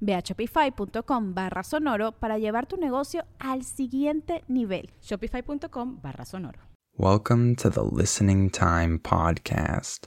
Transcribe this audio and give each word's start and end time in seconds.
Ve 0.00 0.14
a 0.14 0.22
shopify.com 0.22 1.34
barra 1.34 1.62
sonoro 1.62 2.12
para 2.12 2.38
llevar 2.38 2.66
tu 2.66 2.76
negocio 2.76 3.24
al 3.38 3.64
siguiente 3.64 4.44
nivel. 4.48 4.90
Shopify.com 5.00 6.00
barra 6.02 6.24
sonoro. 6.24 6.58
Welcome 6.96 7.54
to 7.56 7.70
the 7.70 7.84
Listening 7.84 8.50
Time 8.50 8.98
Podcast. 8.98 10.06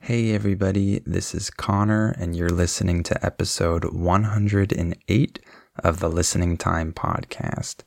Hey 0.00 0.34
everybody, 0.34 1.00
this 1.06 1.34
is 1.34 1.50
Connor 1.50 2.16
and 2.18 2.34
you're 2.34 2.48
listening 2.48 3.04
to 3.04 3.24
episode 3.24 3.84
108 3.84 5.38
of 5.84 6.00
the 6.00 6.08
Listening 6.08 6.56
Time 6.56 6.92
Podcast. 6.92 7.84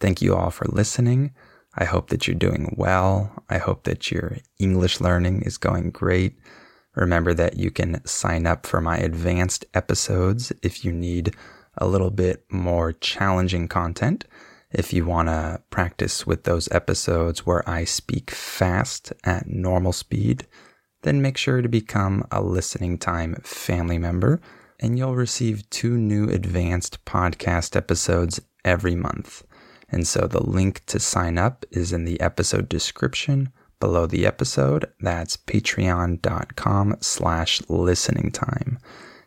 Thank 0.00 0.20
you 0.20 0.34
all 0.34 0.50
for 0.50 0.66
listening. 0.66 1.32
I 1.76 1.84
hope 1.84 2.10
that 2.10 2.28
you're 2.28 2.36
doing 2.36 2.74
well. 2.76 3.32
I 3.48 3.56
hope 3.56 3.84
that 3.84 4.10
your 4.10 4.36
English 4.58 5.00
learning 5.00 5.42
is 5.42 5.56
going 5.56 5.90
great. 5.90 6.36
Remember 6.94 7.34
that 7.34 7.56
you 7.56 7.70
can 7.70 8.04
sign 8.04 8.46
up 8.46 8.66
for 8.66 8.80
my 8.80 8.98
advanced 8.98 9.64
episodes 9.74 10.52
if 10.62 10.84
you 10.84 10.92
need 10.92 11.34
a 11.76 11.86
little 11.86 12.10
bit 12.10 12.44
more 12.50 12.92
challenging 12.92 13.68
content. 13.68 14.24
If 14.70 14.92
you 14.92 15.04
want 15.04 15.28
to 15.28 15.62
practice 15.70 16.26
with 16.26 16.44
those 16.44 16.70
episodes 16.70 17.46
where 17.46 17.68
I 17.68 17.84
speak 17.84 18.30
fast 18.30 19.12
at 19.24 19.46
normal 19.46 19.92
speed, 19.92 20.46
then 21.02 21.22
make 21.22 21.36
sure 21.36 21.62
to 21.62 21.68
become 21.68 22.26
a 22.30 22.42
listening 22.42 22.98
time 22.98 23.34
family 23.44 23.98
member 23.98 24.40
and 24.80 24.98
you'll 24.98 25.14
receive 25.14 25.68
two 25.70 25.96
new 25.96 26.28
advanced 26.28 27.04
podcast 27.04 27.76
episodes 27.76 28.40
every 28.64 28.94
month. 28.94 29.44
And 29.88 30.06
so 30.06 30.26
the 30.26 30.42
link 30.42 30.84
to 30.86 30.98
sign 30.98 31.38
up 31.38 31.64
is 31.70 31.92
in 31.92 32.04
the 32.04 32.20
episode 32.20 32.68
description 32.68 33.52
below 33.80 34.06
the 34.06 34.26
episode. 34.26 34.90
That's 35.00 35.36
patreon.com 35.36 36.96
slash 37.00 37.62
listening 37.68 38.30
time. 38.30 38.78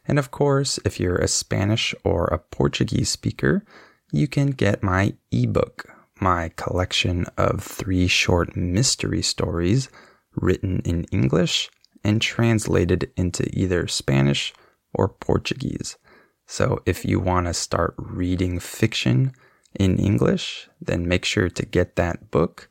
And 0.08 0.18
of 0.18 0.32
course, 0.32 0.80
if 0.86 1.00
you're 1.00 1.18
a 1.18 1.28
Spanish 1.28 1.94
or 2.04 2.26
a 2.26 2.40
Portuguese 2.40 3.10
speaker, 3.10 3.64
you 4.12 4.28
can 4.28 4.52
get 4.52 4.84
my 4.84 5.16
ebook, 5.32 5.86
my 6.22 6.50
collection 6.56 7.26
of 7.38 7.62
three 7.62 8.08
short 8.08 8.56
mystery 8.56 9.22
stories 9.22 9.90
written 10.36 10.82
in 10.86 11.04
English 11.06 11.70
and 12.04 12.22
translated 12.22 13.12
into 13.18 13.50
either 13.52 13.88
Spanish 13.88 14.54
or 14.94 15.10
Portuguese. 15.10 15.98
So 16.46 16.82
if 16.86 17.04
you 17.04 17.20
want 17.20 17.48
to 17.48 17.54
start 17.54 17.96
reading 17.98 18.60
fiction 18.60 19.34
in 19.78 19.98
English, 19.98 20.70
then 20.80 21.08
make 21.08 21.26
sure 21.26 21.50
to 21.50 21.66
get 21.66 21.98
that 21.98 22.32
book. 22.32 22.70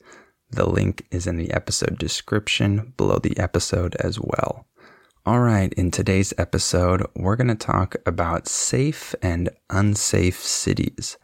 The 0.56 0.66
link 0.66 1.06
is 1.10 1.26
in 1.26 1.36
the 1.36 1.52
episode 1.52 1.98
description 1.98 2.94
below 2.96 3.18
the 3.18 3.38
episode 3.38 3.94
as 3.96 4.18
well. 4.18 4.66
All 5.26 5.40
right, 5.40 5.70
in 5.74 5.90
today's 5.90 6.32
episode, 6.38 7.06
we're 7.14 7.36
going 7.36 7.48
to 7.48 7.54
talk 7.54 7.94
about 8.06 8.48
safe 8.48 9.14
and 9.20 9.50
unsafe 9.68 10.42
cities. 10.42 11.18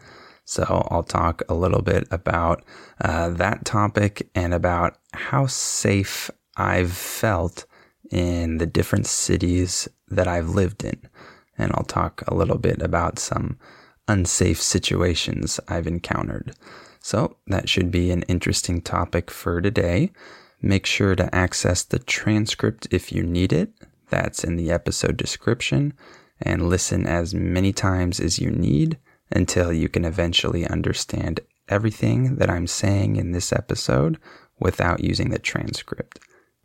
So 0.44 0.87
I'll 0.91 1.03
talk 1.03 1.41
a 1.48 1.54
little 1.54 1.81
bit 1.81 2.06
about 2.10 2.62
uh, 3.00 3.31
that 3.31 3.65
topic 3.65 4.28
and 4.34 4.53
about 4.53 4.98
how 5.15 5.47
safe 5.47 6.31
I've 6.59 6.92
felt 6.92 7.65
in 8.10 8.59
the 8.59 8.66
different 8.66 9.06
cities 9.06 9.88
that 10.09 10.28
I've 10.28 10.50
lived 10.50 10.84
in. 10.84 11.09
And 11.56 11.72
I'll 11.72 11.84
talk 11.84 12.22
a 12.28 12.34
little 12.34 12.59
bit 12.59 12.82
about 12.82 13.19
some 13.19 13.59
unsafe 14.06 14.60
situations 14.60 15.59
I've 15.69 15.87
encountered. 15.87 16.54
So 17.03 17.37
that 17.49 17.69
should 17.69 17.91
be 17.91 18.11
an 18.11 18.23
interesting 18.23 18.81
topic 18.81 19.31
for 19.31 19.61
today. 19.61 20.13
Make 20.61 20.87
sure 20.87 21.17
to 21.17 21.35
access 21.35 21.83
the 21.83 21.99
transcript 21.99 22.87
if 22.91 23.13
you 23.13 23.25
need 23.25 23.53
it. 23.53 23.73
That's 24.09 24.45
in 24.45 24.57
the 24.57 24.71
episode 24.71 25.17
description 25.17 25.95
and 26.41 26.69
listen 26.69 27.07
as 27.07 27.35
many 27.35 27.73
times 27.73 28.21
as 28.21 28.39
you 28.39 28.51
need 28.51 28.99
until 29.31 29.73
you 29.73 29.89
can 29.89 30.05
eventually 30.05 30.67
understand 30.67 31.41
everything 31.69 32.37
that 32.37 32.51
I'm 32.51 32.67
saying 32.67 33.17
in 33.17 33.33
this 33.33 33.53
episode 33.53 34.19
without 34.61 35.03
using 35.03 35.31
the 35.31 35.39
transcript. 35.39 36.21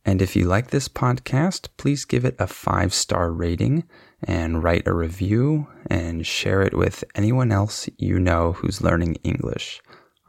And 0.05 0.21
if 0.21 0.35
you 0.35 0.45
like 0.45 0.69
this 0.69 0.87
podcast, 0.87 1.69
please 1.77 2.05
give 2.05 2.23
it 2.25 2.35
a 2.39 2.47
five 2.47 2.93
star 2.93 3.31
rating 3.31 3.83
and 4.23 4.63
write 4.63 4.87
a 4.87 4.93
review 4.93 5.67
and 5.87 6.25
share 6.25 6.61
it 6.61 6.73
with 6.73 7.03
anyone 7.15 7.51
else 7.51 7.89
you 7.97 8.19
know 8.19 8.53
who's 8.53 8.81
learning 8.81 9.15
English. 9.23 9.81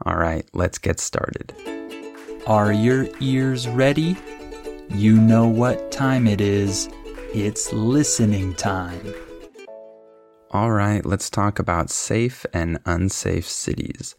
All 0.05 0.15
right, 0.15 0.45
let's 0.53 0.77
get 0.77 0.99
started. 0.99 1.53
Are 2.47 2.71
your 2.71 3.07
ears 3.19 3.67
ready? 3.67 4.15
You 4.89 5.17
know 5.19 5.47
what 5.47 5.91
time 5.91 6.25
it 6.25 6.39
is. 6.39 6.89
It's 7.33 7.73
listening 7.73 8.55
time. 8.55 9.13
All 10.51 10.71
right, 10.71 11.05
let's 11.05 11.29
talk 11.29 11.59
about 11.59 11.89
safe 11.89 12.45
and 12.53 12.79
unsafe 12.85 13.45
cities. 13.45 14.15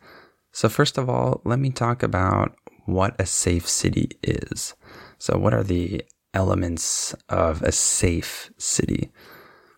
So, 0.53 0.69
first 0.69 0.99
of 0.99 1.09
all, 1.09 1.41
let 1.45 1.59
me 1.59 1.71
talk 1.71 2.03
about 2.03 2.55
what 2.85 3.19
a 3.19 3.27
safe 3.27 3.69
city 3.69 4.11
is. 4.23 4.75
So, 5.19 5.39
what 5.39 5.55
are 5.55 5.65
the 5.65 6.05
elements 6.35 7.15
of 7.29 7.63
a 7.63 7.73
safe 7.73 8.51
city? 8.59 9.11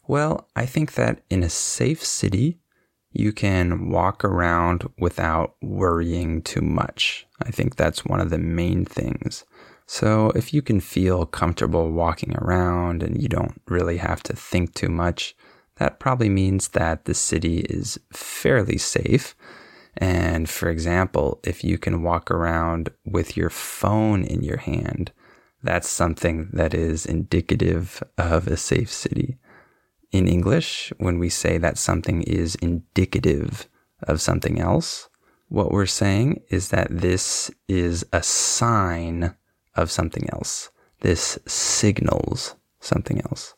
Well, 0.08 0.48
I 0.56 0.66
think 0.66 0.94
that 0.94 1.22
in 1.30 1.42
a 1.42 1.48
safe 1.48 2.04
city, 2.04 2.58
you 3.12 3.32
can 3.32 3.90
walk 3.90 4.24
around 4.24 4.88
without 4.98 5.54
worrying 5.60 6.42
too 6.42 6.60
much. 6.62 7.26
I 7.42 7.50
think 7.50 7.76
that's 7.76 8.04
one 8.04 8.20
of 8.20 8.30
the 8.30 8.38
main 8.38 8.84
things. 8.84 9.44
So, 9.86 10.30
if 10.30 10.54
you 10.54 10.62
can 10.62 10.80
feel 10.80 11.26
comfortable 11.26 11.90
walking 11.90 12.34
around 12.36 13.02
and 13.02 13.20
you 13.20 13.28
don't 13.28 13.60
really 13.66 13.98
have 13.98 14.22
to 14.24 14.36
think 14.36 14.74
too 14.74 14.88
much, 14.88 15.36
that 15.76 15.98
probably 15.98 16.28
means 16.28 16.68
that 16.68 17.04
the 17.04 17.14
city 17.14 17.60
is 17.60 17.98
fairly 18.12 18.78
safe. 18.78 19.34
And 19.96 20.48
for 20.48 20.70
example, 20.70 21.40
if 21.44 21.64
you 21.64 21.76
can 21.76 22.02
walk 22.02 22.30
around 22.30 22.90
with 23.04 23.36
your 23.36 23.50
phone 23.50 24.24
in 24.24 24.42
your 24.42 24.58
hand, 24.58 25.12
that's 25.62 25.88
something 25.88 26.48
that 26.52 26.74
is 26.74 27.06
indicative 27.06 28.02
of 28.18 28.46
a 28.46 28.56
safe 28.56 28.90
city. 28.90 29.36
In 30.12 30.28
English, 30.28 30.92
when 30.98 31.18
we 31.18 31.30
say 31.30 31.56
that 31.58 31.78
something 31.78 32.22
is 32.22 32.54
indicative 32.56 33.66
of 34.02 34.20
something 34.20 34.60
else, 34.60 35.08
what 35.48 35.70
we're 35.70 35.86
saying 35.86 36.42
is 36.50 36.68
that 36.68 36.88
this 36.90 37.50
is 37.66 38.04
a 38.12 38.22
sign 38.22 39.34
of 39.74 39.90
something 39.90 40.28
else. 40.30 40.70
This 41.00 41.38
signals 41.46 42.56
something 42.80 43.22
else. 43.22 43.54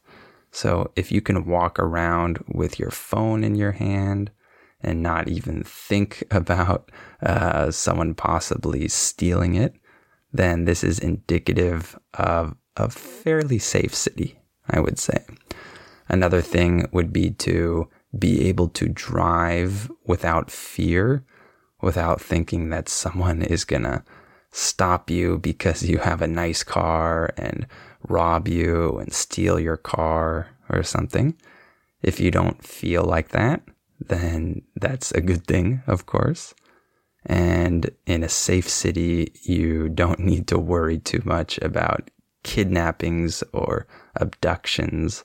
So 0.52 0.92
if 0.94 1.10
you 1.10 1.20
can 1.20 1.44
walk 1.44 1.78
around 1.80 2.38
with 2.46 2.78
your 2.78 2.90
phone 2.90 3.42
in 3.42 3.56
your 3.56 3.72
hand 3.72 4.30
and 4.80 5.02
not 5.02 5.28
even 5.28 5.64
think 5.64 6.22
about 6.30 6.92
uh, 7.20 7.72
someone 7.72 8.14
possibly 8.14 8.86
stealing 8.86 9.56
it, 9.56 9.74
then 10.32 10.64
this 10.64 10.84
is 10.84 10.98
indicative 10.98 11.98
of 12.14 12.54
a 12.76 12.90
fairly 12.90 13.58
safe 13.58 13.94
city, 13.94 14.38
I 14.68 14.80
would 14.80 14.98
say. 14.98 15.24
Another 16.08 16.40
thing 16.40 16.88
would 16.92 17.12
be 17.12 17.30
to 17.30 17.88
be 18.18 18.46
able 18.48 18.68
to 18.68 18.88
drive 18.88 19.90
without 20.06 20.50
fear, 20.50 21.24
without 21.80 22.20
thinking 22.20 22.70
that 22.70 22.88
someone 22.88 23.42
is 23.42 23.64
going 23.64 23.82
to 23.82 24.04
stop 24.50 25.10
you 25.10 25.38
because 25.38 25.82
you 25.82 25.98
have 25.98 26.22
a 26.22 26.28
nice 26.28 26.62
car 26.62 27.32
and 27.36 27.66
rob 28.08 28.46
you 28.46 28.98
and 28.98 29.12
steal 29.12 29.58
your 29.58 29.76
car 29.76 30.48
or 30.68 30.82
something. 30.82 31.34
If 32.02 32.20
you 32.20 32.30
don't 32.30 32.62
feel 32.64 33.02
like 33.02 33.30
that, 33.30 33.62
then 33.98 34.62
that's 34.76 35.10
a 35.12 35.20
good 35.20 35.46
thing, 35.46 35.82
of 35.86 36.06
course. 36.06 36.54
And 37.26 37.90
in 38.06 38.22
a 38.22 38.28
safe 38.28 38.68
city, 38.68 39.32
you 39.42 39.88
don't 39.88 40.20
need 40.20 40.46
to 40.48 40.58
worry 40.58 40.98
too 40.98 41.22
much 41.24 41.58
about 41.58 42.10
kidnappings 42.42 43.42
or 43.52 43.86
abductions. 44.16 45.24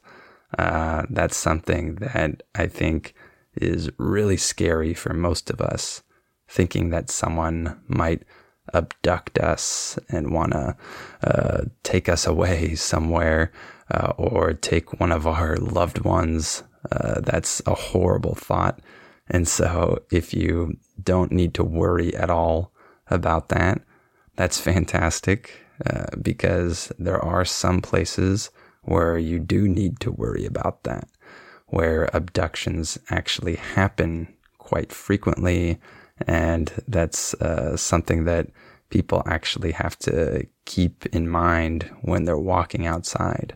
Uh, 0.58 1.04
that's 1.10 1.38
something 1.38 1.96
that 1.96 2.44
I 2.56 2.68
think 2.68 3.14
is 3.56 3.90
really 3.98 4.38
scary 4.38 4.94
for 4.94 5.14
most 5.14 5.50
of 5.50 5.62
us, 5.62 6.04
thinking 6.48 6.90
that 6.90 7.10
someone 7.10 7.80
might 7.88 8.24
abduct 8.74 9.40
us 9.40 9.98
and 10.10 10.32
want 10.32 10.54
to 10.54 10.76
uh, 11.24 11.62
take 11.84 12.08
us 12.10 12.26
away 12.26 12.76
somewhere 12.76 13.52
uh, 13.92 14.14
or 14.18 14.54
take 14.54 15.00
one 15.00 15.12
of 15.12 15.28
our 15.28 15.58
loved 15.58 16.00
ones. 16.00 16.64
Uh, 16.92 17.20
that's 17.22 17.62
a 17.66 17.74
horrible 17.74 18.36
thought. 18.36 18.80
And 19.28 19.48
so, 19.48 20.00
if 20.12 20.34
you 20.34 20.78
don't 21.02 21.32
need 21.32 21.54
to 21.56 21.64
worry 21.64 22.16
at 22.16 22.32
all 22.32 22.72
about 23.08 23.50
that, 23.50 23.82
that's 24.36 24.60
fantastic 24.60 25.62
uh, 25.86 26.06
because 26.22 26.92
there 26.98 27.24
are 27.24 27.46
some 27.46 27.82
places 27.82 28.50
where 28.84 29.18
you 29.18 29.40
do 29.40 29.68
need 29.68 30.00
to 30.02 30.12
worry 30.12 30.46
about 30.46 30.84
that, 30.84 31.08
where 31.68 32.10
abductions 32.14 32.98
actually 33.10 33.56
happen 33.56 34.34
quite 34.58 34.92
frequently. 34.92 35.80
And 36.28 36.72
that's 36.88 37.34
uh, 37.36 37.78
something 37.78 38.26
that 38.26 38.48
people 38.90 39.24
actually 39.26 39.72
have 39.72 39.98
to 40.00 40.46
keep 40.66 41.06
in 41.08 41.30
mind 41.30 41.90
when 42.02 42.26
they're 42.26 42.38
walking 42.38 42.86
outside. 42.86 43.56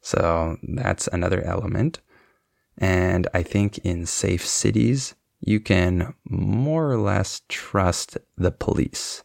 So 0.00 0.56
that's 0.62 1.08
another 1.08 1.42
element. 1.42 2.00
And 2.78 3.28
I 3.34 3.42
think 3.42 3.78
in 3.78 4.06
safe 4.06 4.46
cities, 4.46 5.14
you 5.40 5.60
can 5.60 6.14
more 6.24 6.90
or 6.90 6.96
less 6.98 7.42
trust 7.48 8.18
the 8.36 8.50
police. 8.50 9.22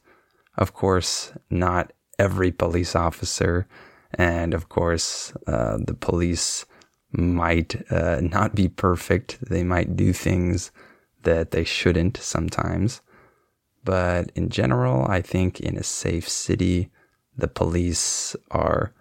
Of 0.57 0.73
course, 0.73 1.33
not 1.49 1.93
every 2.19 2.51
police 2.51 2.95
officer, 2.95 3.67
and 4.15 4.53
of 4.53 4.69
course, 4.69 5.33
uh, 5.47 5.77
the 5.79 5.93
police 5.93 6.65
might 7.11 7.91
uh, 7.91 8.21
not 8.21 8.55
be 8.55 8.67
perfect. 8.67 9.37
They 9.41 9.63
might 9.63 9.95
do 9.95 10.13
things 10.13 10.71
that 11.23 11.51
they 11.51 11.63
shouldn't 11.63 12.17
sometimes. 12.17 13.01
But 13.83 14.31
in 14.35 14.49
general, 14.49 15.05
I 15.07 15.21
think 15.21 15.59
in 15.59 15.77
a 15.77 15.83
safe 15.83 16.27
city, 16.27 16.89
the 17.37 17.47
police 17.47 18.35
are 18.51 18.93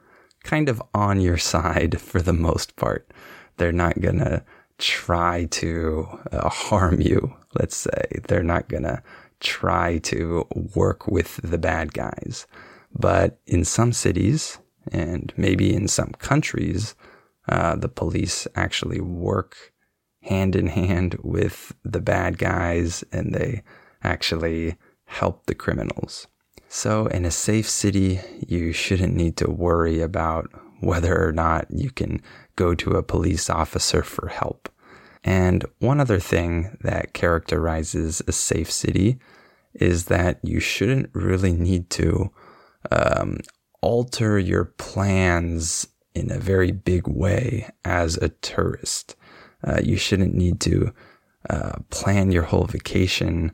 kind 0.42 0.68
of 0.68 0.82
on 0.92 1.20
your 1.20 1.38
side 1.52 2.00
for 2.00 2.20
the 2.20 2.32
most 2.32 2.76
part. 2.76 3.10
They're 3.56 3.72
not 3.72 4.00
going 4.00 4.18
to 4.18 4.44
try 4.78 5.44
to 5.44 6.06
uh, 6.32 6.48
harm 6.48 7.00
you, 7.00 7.34
let's 7.58 7.76
say. 7.76 8.20
They're 8.26 8.42
not 8.42 8.68
going 8.68 8.82
to 8.82 9.02
try 9.40 9.98
to 9.98 10.46
work 10.74 11.06
with 11.06 11.36
the 11.36 11.58
bad 11.58 11.92
guys. 11.92 12.46
But 12.92 13.38
in 13.46 13.64
some 13.64 13.92
cities, 13.92 14.58
and 14.92 15.32
maybe 15.36 15.74
in 15.74 15.88
some 15.88 16.12
countries, 16.18 16.94
uh, 17.48 17.76
the 17.76 17.88
police 17.88 18.46
actually 18.54 19.00
work 19.00 19.72
hand 20.22 20.56
in 20.56 20.68
hand 20.68 21.16
with 21.22 21.74
the 21.84 22.00
bad 22.00 22.38
guys 22.38 23.04
and 23.12 23.34
they 23.34 23.62
actually 24.02 24.76
help 25.04 25.46
the 25.46 25.54
criminals. 25.54 26.26
So, 26.68 27.06
in 27.06 27.24
a 27.24 27.30
safe 27.30 27.68
city, 27.68 28.20
you 28.48 28.72
shouldn't 28.72 29.14
need 29.14 29.36
to 29.36 29.50
worry 29.50 30.00
about 30.00 30.50
whether 30.80 31.26
or 31.26 31.32
not 31.32 31.66
you 31.70 31.90
can 31.90 32.20
go 32.56 32.74
to 32.74 32.92
a 32.92 33.02
police 33.02 33.48
officer 33.48 34.02
for 34.02 34.28
help. 34.28 34.68
And 35.22 35.64
one 35.78 36.00
other 36.00 36.18
thing 36.18 36.76
that 36.80 37.14
characterizes 37.14 38.22
a 38.26 38.32
safe 38.32 38.70
city 38.70 39.18
is 39.72 40.06
that 40.06 40.38
you 40.42 40.60
shouldn't 40.60 41.10
really 41.14 41.52
need 41.52 41.90
to 41.90 42.30
um, 42.90 43.38
alter 43.84 44.38
your 44.38 44.64
plans 44.64 45.86
in 46.14 46.32
a 46.32 46.38
very 46.38 46.70
big 46.70 47.06
way 47.06 47.68
as 47.84 48.16
a 48.16 48.30
tourist. 48.30 49.14
Uh, 49.62 49.78
you 49.84 49.98
shouldn't 49.98 50.34
need 50.34 50.58
to 50.58 50.90
uh, 51.50 51.72
plan 51.90 52.32
your 52.32 52.44
whole 52.44 52.64
vacation 52.64 53.52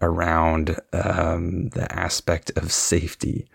around 0.00 0.80
um, 0.94 1.68
the 1.68 1.86
aspect 1.92 2.50
of 2.56 2.72
safety, 2.72 3.46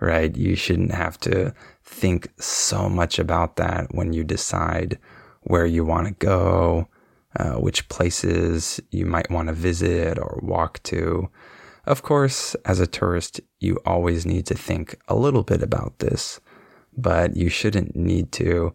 right? 0.00 0.36
You 0.36 0.56
shouldn't 0.56 0.90
have 0.90 1.16
to 1.20 1.54
think 1.84 2.28
so 2.40 2.88
much 2.88 3.20
about 3.20 3.54
that 3.54 3.94
when 3.94 4.12
you 4.12 4.24
decide 4.24 4.98
where 5.42 5.66
you 5.66 5.84
want 5.84 6.08
to 6.08 6.26
go, 6.26 6.88
uh, 7.36 7.54
which 7.54 7.88
places 7.88 8.80
you 8.90 9.06
might 9.06 9.30
want 9.30 9.46
to 9.46 9.54
visit 9.54 10.18
or 10.18 10.40
walk 10.42 10.82
to. 10.84 11.30
Of 11.88 12.02
course, 12.02 12.54
as 12.66 12.80
a 12.80 12.86
tourist, 12.86 13.40
you 13.60 13.78
always 13.86 14.26
need 14.26 14.44
to 14.48 14.54
think 14.54 15.00
a 15.08 15.14
little 15.14 15.42
bit 15.42 15.62
about 15.62 16.00
this, 16.00 16.38
but 16.94 17.34
you 17.34 17.48
shouldn't 17.48 17.96
need 17.96 18.30
to 18.32 18.74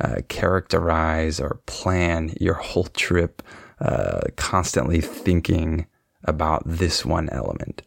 uh, 0.00 0.22
characterize 0.30 1.40
or 1.40 1.60
plan 1.66 2.32
your 2.40 2.54
whole 2.54 2.84
trip 2.86 3.42
uh, 3.82 4.22
constantly 4.36 5.02
thinking 5.02 5.84
about 6.24 6.62
this 6.64 7.04
one 7.04 7.28
element. 7.28 7.82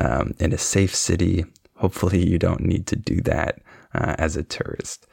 Um, 0.00 0.32
in 0.38 0.54
a 0.54 0.58
safe 0.58 0.94
city, 0.94 1.44
hopefully 1.76 2.26
you 2.26 2.38
don't 2.38 2.62
need 2.62 2.86
to 2.86 2.96
do 2.96 3.20
that 3.20 3.60
uh, 3.92 4.14
as 4.16 4.38
a 4.38 4.42
tourist. 4.42 5.06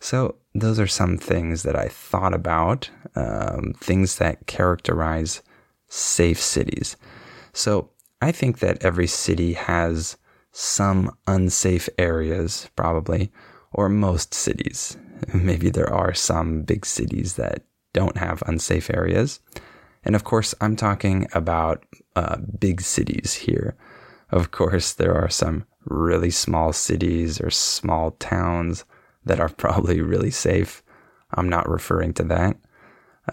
So, 0.00 0.36
those 0.54 0.78
are 0.78 0.86
some 0.86 1.16
things 1.16 1.62
that 1.62 1.76
I 1.76 1.88
thought 1.88 2.34
about, 2.34 2.90
um, 3.16 3.72
things 3.80 4.16
that 4.16 4.46
characterize 4.46 5.40
safe 5.88 6.38
cities. 6.38 6.98
So, 7.54 7.88
I 8.20 8.32
think 8.32 8.58
that 8.58 8.84
every 8.84 9.06
city 9.06 9.54
has 9.54 10.16
some 10.52 11.16
unsafe 11.26 11.88
areas, 11.96 12.68
probably, 12.76 13.30
or 13.72 13.88
most 13.88 14.34
cities. 14.34 14.96
Maybe 15.34 15.70
there 15.70 15.92
are 15.92 16.12
some 16.14 16.62
big 16.62 16.84
cities 16.84 17.34
that 17.34 17.64
don't 17.92 18.18
have 18.18 18.42
unsafe 18.46 18.90
areas. 18.90 19.40
And 20.04 20.14
of 20.14 20.24
course, 20.24 20.54
I'm 20.60 20.76
talking 20.76 21.26
about 21.32 21.84
uh, 22.16 22.36
big 22.58 22.80
cities 22.80 23.34
here. 23.34 23.76
Of 24.30 24.50
course, 24.50 24.92
there 24.92 25.14
are 25.14 25.28
some 25.28 25.66
really 25.84 26.30
small 26.30 26.72
cities 26.72 27.40
or 27.40 27.50
small 27.50 28.12
towns 28.12 28.84
that 29.24 29.40
are 29.40 29.48
probably 29.56 30.00
really 30.00 30.30
safe. 30.30 30.82
I'm 31.32 31.48
not 31.48 31.68
referring 31.68 32.14
to 32.14 32.24
that. 32.24 32.56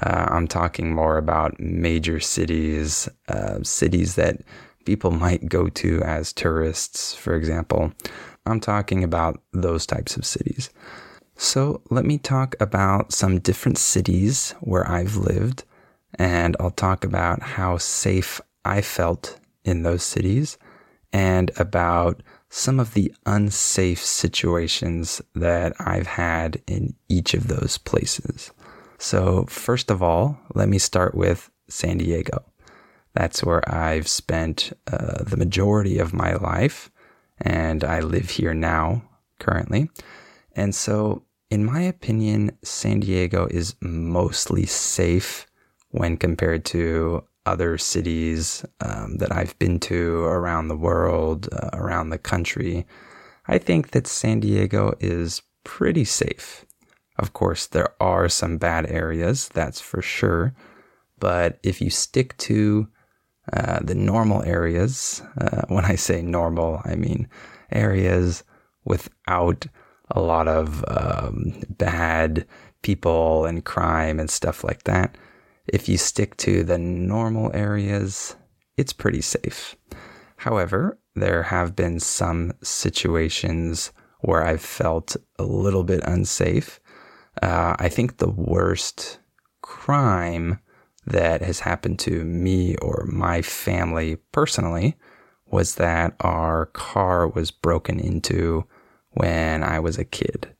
Uh, 0.01 0.27
I'm 0.29 0.47
talking 0.47 0.93
more 0.93 1.17
about 1.17 1.59
major 1.59 2.19
cities, 2.19 3.09
uh, 3.29 3.63
cities 3.63 4.15
that 4.15 4.41
people 4.87 5.11
might 5.11 5.49
go 5.49 5.67
to 5.67 6.01
as 6.03 6.31
tourists, 6.31 7.13
for 7.13 7.35
example. 7.35 7.91
I'm 8.45 8.61
talking 8.61 9.03
about 9.03 9.41
those 9.51 9.85
types 9.85 10.15
of 10.15 10.25
cities. 10.25 10.69
So 11.35 11.81
let 11.89 12.05
me 12.05 12.17
talk 12.17 12.55
about 12.61 13.11
some 13.11 13.39
different 13.39 13.77
cities 13.77 14.55
where 14.61 14.89
I've 14.89 15.17
lived, 15.17 15.65
and 16.17 16.55
I'll 16.57 16.71
talk 16.71 17.03
about 17.03 17.43
how 17.43 17.77
safe 17.77 18.39
I 18.63 18.79
felt 18.79 19.37
in 19.65 19.83
those 19.83 20.03
cities 20.03 20.57
and 21.11 21.51
about 21.57 22.23
some 22.49 22.79
of 22.79 22.93
the 22.93 23.13
unsafe 23.25 24.01
situations 24.01 25.21
that 25.35 25.73
I've 25.81 26.07
had 26.07 26.61
in 26.65 26.95
each 27.09 27.33
of 27.33 27.49
those 27.49 27.77
places. 27.77 28.51
So, 28.99 29.45
first 29.49 29.91
of 29.91 30.01
all, 30.01 30.39
let 30.55 30.69
me 30.69 30.79
start 30.79 31.13
with 31.13 31.51
San 31.67 31.97
Diego. 31.97 32.45
That's 33.17 33.43
where 33.43 33.67
I've 33.67 34.07
spent 34.07 34.73
uh, 34.85 35.23
the 35.23 35.37
majority 35.37 35.97
of 35.97 36.13
my 36.13 36.35
life, 36.35 36.91
and 37.41 37.83
I 37.83 37.99
live 37.99 38.29
here 38.29 38.53
now 38.53 39.09
currently. 39.39 39.89
And 40.55 40.75
so, 40.75 41.23
in 41.49 41.65
my 41.65 41.81
opinion, 41.81 42.55
San 42.61 42.99
Diego 42.99 43.47
is 43.49 43.73
mostly 43.81 44.67
safe 44.67 45.47
when 45.89 46.17
compared 46.17 46.63
to 46.65 47.23
other 47.47 47.79
cities 47.79 48.63
um, 48.81 49.17
that 49.17 49.31
I've 49.31 49.57
been 49.57 49.79
to 49.79 50.19
around 50.25 50.67
the 50.67 50.77
world, 50.77 51.49
uh, 51.51 51.71
around 51.73 52.11
the 52.11 52.19
country, 52.19 52.85
I 53.47 53.57
think 53.57 53.91
that 53.91 54.05
San 54.05 54.41
Diego 54.41 54.93
is 54.99 55.41
pretty 55.63 56.05
safe. 56.05 56.65
Of 57.17 57.33
course, 57.33 57.65
there 57.65 57.95
are 57.99 58.29
some 58.29 58.59
bad 58.59 58.85
areas, 58.85 59.49
that's 59.49 59.81
for 59.81 60.03
sure. 60.03 60.53
But 61.17 61.57
if 61.63 61.81
you 61.81 61.89
stick 61.89 62.37
to 62.37 62.89
uh, 63.53 63.79
the 63.81 63.95
normal 63.95 64.43
areas, 64.43 65.21
uh, 65.39 65.63
when 65.67 65.85
I 65.85 65.95
say 65.95 66.21
normal, 66.21 66.81
I 66.83 66.95
mean 66.95 67.27
areas 67.71 68.43
without 68.85 69.65
a 70.11 70.21
lot 70.21 70.47
of 70.47 70.83
um, 70.87 71.53
bad 71.69 72.45
people 72.81 73.45
and 73.45 73.65
crime 73.65 74.19
and 74.19 74.29
stuff 74.29 74.63
like 74.63 74.83
that, 74.83 75.17
if 75.67 75.89
you 75.89 75.97
stick 75.97 76.37
to 76.37 76.63
the 76.63 76.77
normal 76.77 77.51
areas, 77.53 78.35
it's 78.77 78.93
pretty 78.93 79.21
safe. 79.21 79.75
However, 80.37 80.99
there 81.15 81.43
have 81.43 81.75
been 81.75 81.99
some 81.99 82.53
situations 82.61 83.91
where 84.21 84.45
I've 84.45 84.61
felt 84.61 85.17
a 85.37 85.43
little 85.43 85.83
bit 85.83 86.01
unsafe. 86.03 86.79
Uh, 87.41 87.75
I 87.77 87.89
think 87.89 88.17
the 88.17 88.29
worst 88.29 89.19
crime 89.61 90.59
that 91.07 91.41
has 91.41 91.61
happened 91.61 91.99
to 91.99 92.23
me 92.23 92.75
or 92.77 93.05
my 93.07 93.41
family 93.41 94.17
personally 94.31 94.95
was 95.49 95.75
that 95.75 96.15
our 96.19 96.67
car 96.67 97.27
was 97.27 97.51
broken 97.51 97.99
into 97.99 98.65
when 99.11 99.63
I 99.63 99.79
was 99.79 99.97
a 99.97 100.05
kid. 100.05 100.53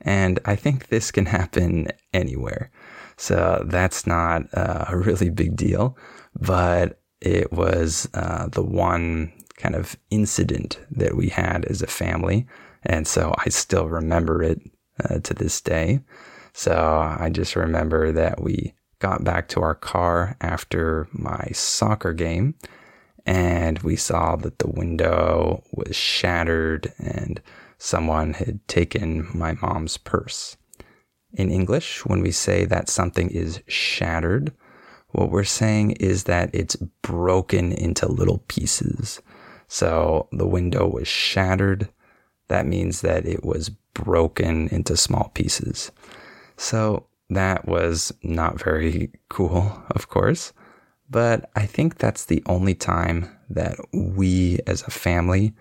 And 0.00 0.38
I 0.44 0.56
think 0.56 0.88
this 0.88 1.10
can 1.10 1.26
happen 1.38 1.88
anywhere. 2.12 2.70
So 3.16 3.64
that's 3.66 4.06
not 4.06 4.42
uh, 4.54 4.86
a 4.88 4.96
really 4.96 5.30
big 5.30 5.56
deal, 5.56 5.96
but 6.38 7.00
it 7.20 7.52
was 7.52 8.08
uh, 8.14 8.48
the 8.48 8.62
one 8.62 9.32
kind 9.56 9.74
of 9.74 9.96
incident 10.10 10.80
that 10.90 11.16
we 11.16 11.28
had 11.28 11.64
as 11.66 11.82
a 11.82 11.86
family. 11.86 12.46
And 12.84 13.06
so 13.06 13.34
I 13.38 13.48
still 13.48 13.88
remember 13.88 14.42
it 14.42 14.60
uh, 15.04 15.18
to 15.20 15.34
this 15.34 15.60
day. 15.60 16.00
So 16.52 16.72
I 16.72 17.30
just 17.30 17.56
remember 17.56 18.12
that 18.12 18.40
we 18.42 18.74
got 19.02 19.24
back 19.24 19.48
to 19.48 19.60
our 19.60 19.74
car 19.74 20.36
after 20.40 21.08
my 21.10 21.48
soccer 21.52 22.12
game 22.12 22.54
and 23.26 23.80
we 23.80 23.96
saw 23.96 24.36
that 24.36 24.60
the 24.60 24.70
window 24.70 25.64
was 25.72 25.96
shattered 25.96 26.92
and 26.98 27.40
someone 27.78 28.34
had 28.34 28.66
taken 28.68 29.28
my 29.34 29.54
mom's 29.60 29.96
purse. 29.96 30.56
In 31.32 31.50
English, 31.50 32.06
when 32.06 32.20
we 32.20 32.30
say 32.30 32.64
that 32.64 32.88
something 32.88 33.28
is 33.30 33.60
shattered, 33.66 34.52
what 35.08 35.30
we're 35.30 35.44
saying 35.44 35.92
is 35.92 36.24
that 36.24 36.50
it's 36.54 36.76
broken 37.02 37.72
into 37.72 38.06
little 38.06 38.38
pieces. 38.46 39.20
So 39.66 40.28
the 40.30 40.46
window 40.46 40.86
was 40.86 41.08
shattered. 41.08 41.88
That 42.48 42.66
means 42.66 43.00
that 43.00 43.26
it 43.26 43.44
was 43.44 43.68
broken 43.94 44.68
into 44.68 44.96
small 44.96 45.32
pieces. 45.34 45.90
So 46.56 47.06
that 47.30 47.66
was 47.66 48.12
not 48.22 48.62
very 48.62 49.10
cool, 49.28 49.82
of 49.90 50.08
course. 50.08 50.52
But 51.08 51.50
I 51.54 51.66
think 51.66 51.98
that's 51.98 52.24
the 52.24 52.42
only 52.46 52.74
time 52.74 53.28
that 53.50 53.76
we 53.92 54.60
as 54.66 54.82
a 54.82 54.90
family 54.90 55.52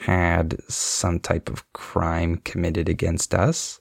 had 0.00 0.60
some 0.68 1.18
type 1.18 1.48
of 1.48 1.70
crime 1.72 2.36
committed 2.44 2.88
against 2.88 3.34
us. 3.34 3.80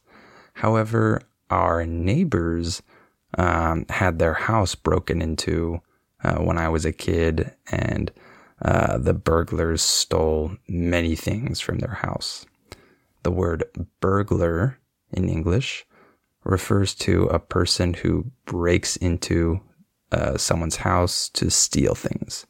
However, 0.53 1.21
our 1.49 1.85
neighbors 1.85 2.81
um, 3.37 3.85
had 3.89 4.19
their 4.19 4.33
house 4.33 4.73
broken 4.75 5.21
into 5.21 5.81
uh, 6.23 6.37
when 6.37 6.57
I 6.57 6.69
was 6.69 6.85
a 6.85 6.91
kid, 6.91 7.53
and 7.71 8.11
uh, 8.61 8.97
the 8.97 9.13
burglars 9.13 9.81
stole 9.81 10.51
many 10.67 11.15
things 11.15 11.59
from 11.59 11.79
their 11.79 11.99
house. 12.01 12.45
The 13.23 13.31
word 13.31 13.63
burglar 13.99 14.79
in 15.11 15.29
English 15.29 15.85
refers 16.47 16.95
to 16.95 17.23
a 17.25 17.39
person 17.39 17.93
who 17.93 18.25
breaks 18.45 18.95
into 18.95 19.59
uh, 20.11 20.37
someone's 20.37 20.77
house 20.77 21.29
to 21.29 21.49
steal 21.49 21.93
things. 21.93 22.45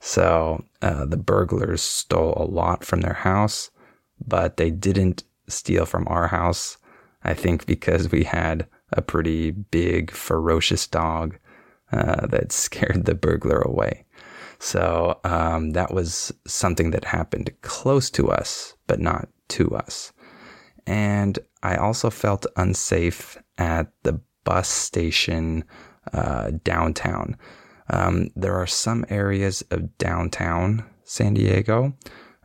So 0.00 0.64
uh, 0.82 1.06
the 1.06 1.16
burglars 1.16 1.82
stole 1.82 2.34
a 2.36 2.44
lot 2.44 2.84
from 2.84 3.00
their 3.00 3.14
house, 3.14 3.70
but 4.24 4.56
they 4.56 4.70
didn't 4.70 5.24
steal 5.48 5.86
from 5.86 6.06
our 6.08 6.28
house. 6.28 6.76
I 7.24 7.34
think 7.34 7.66
because 7.66 8.12
we 8.12 8.24
had 8.24 8.66
a 8.92 9.02
pretty 9.02 9.50
big, 9.50 10.10
ferocious 10.10 10.86
dog 10.86 11.38
uh, 11.90 12.26
that 12.26 12.52
scared 12.52 13.06
the 13.06 13.14
burglar 13.14 13.60
away. 13.60 14.04
So 14.60 15.20
um, 15.24 15.70
that 15.70 15.94
was 15.94 16.32
something 16.46 16.90
that 16.90 17.04
happened 17.04 17.50
close 17.62 18.10
to 18.10 18.30
us, 18.30 18.74
but 18.86 19.00
not 19.00 19.28
to 19.50 19.70
us. 19.74 20.12
And 20.88 21.38
I 21.62 21.76
also 21.76 22.08
felt 22.08 22.46
unsafe 22.56 23.36
at 23.58 23.92
the 24.04 24.20
bus 24.44 24.68
station 24.68 25.64
uh, 26.14 26.52
downtown. 26.64 27.36
Um, 27.90 28.30
there 28.34 28.56
are 28.56 28.66
some 28.66 29.04
areas 29.10 29.62
of 29.70 29.98
downtown 29.98 30.84
San 31.04 31.34
Diego 31.34 31.94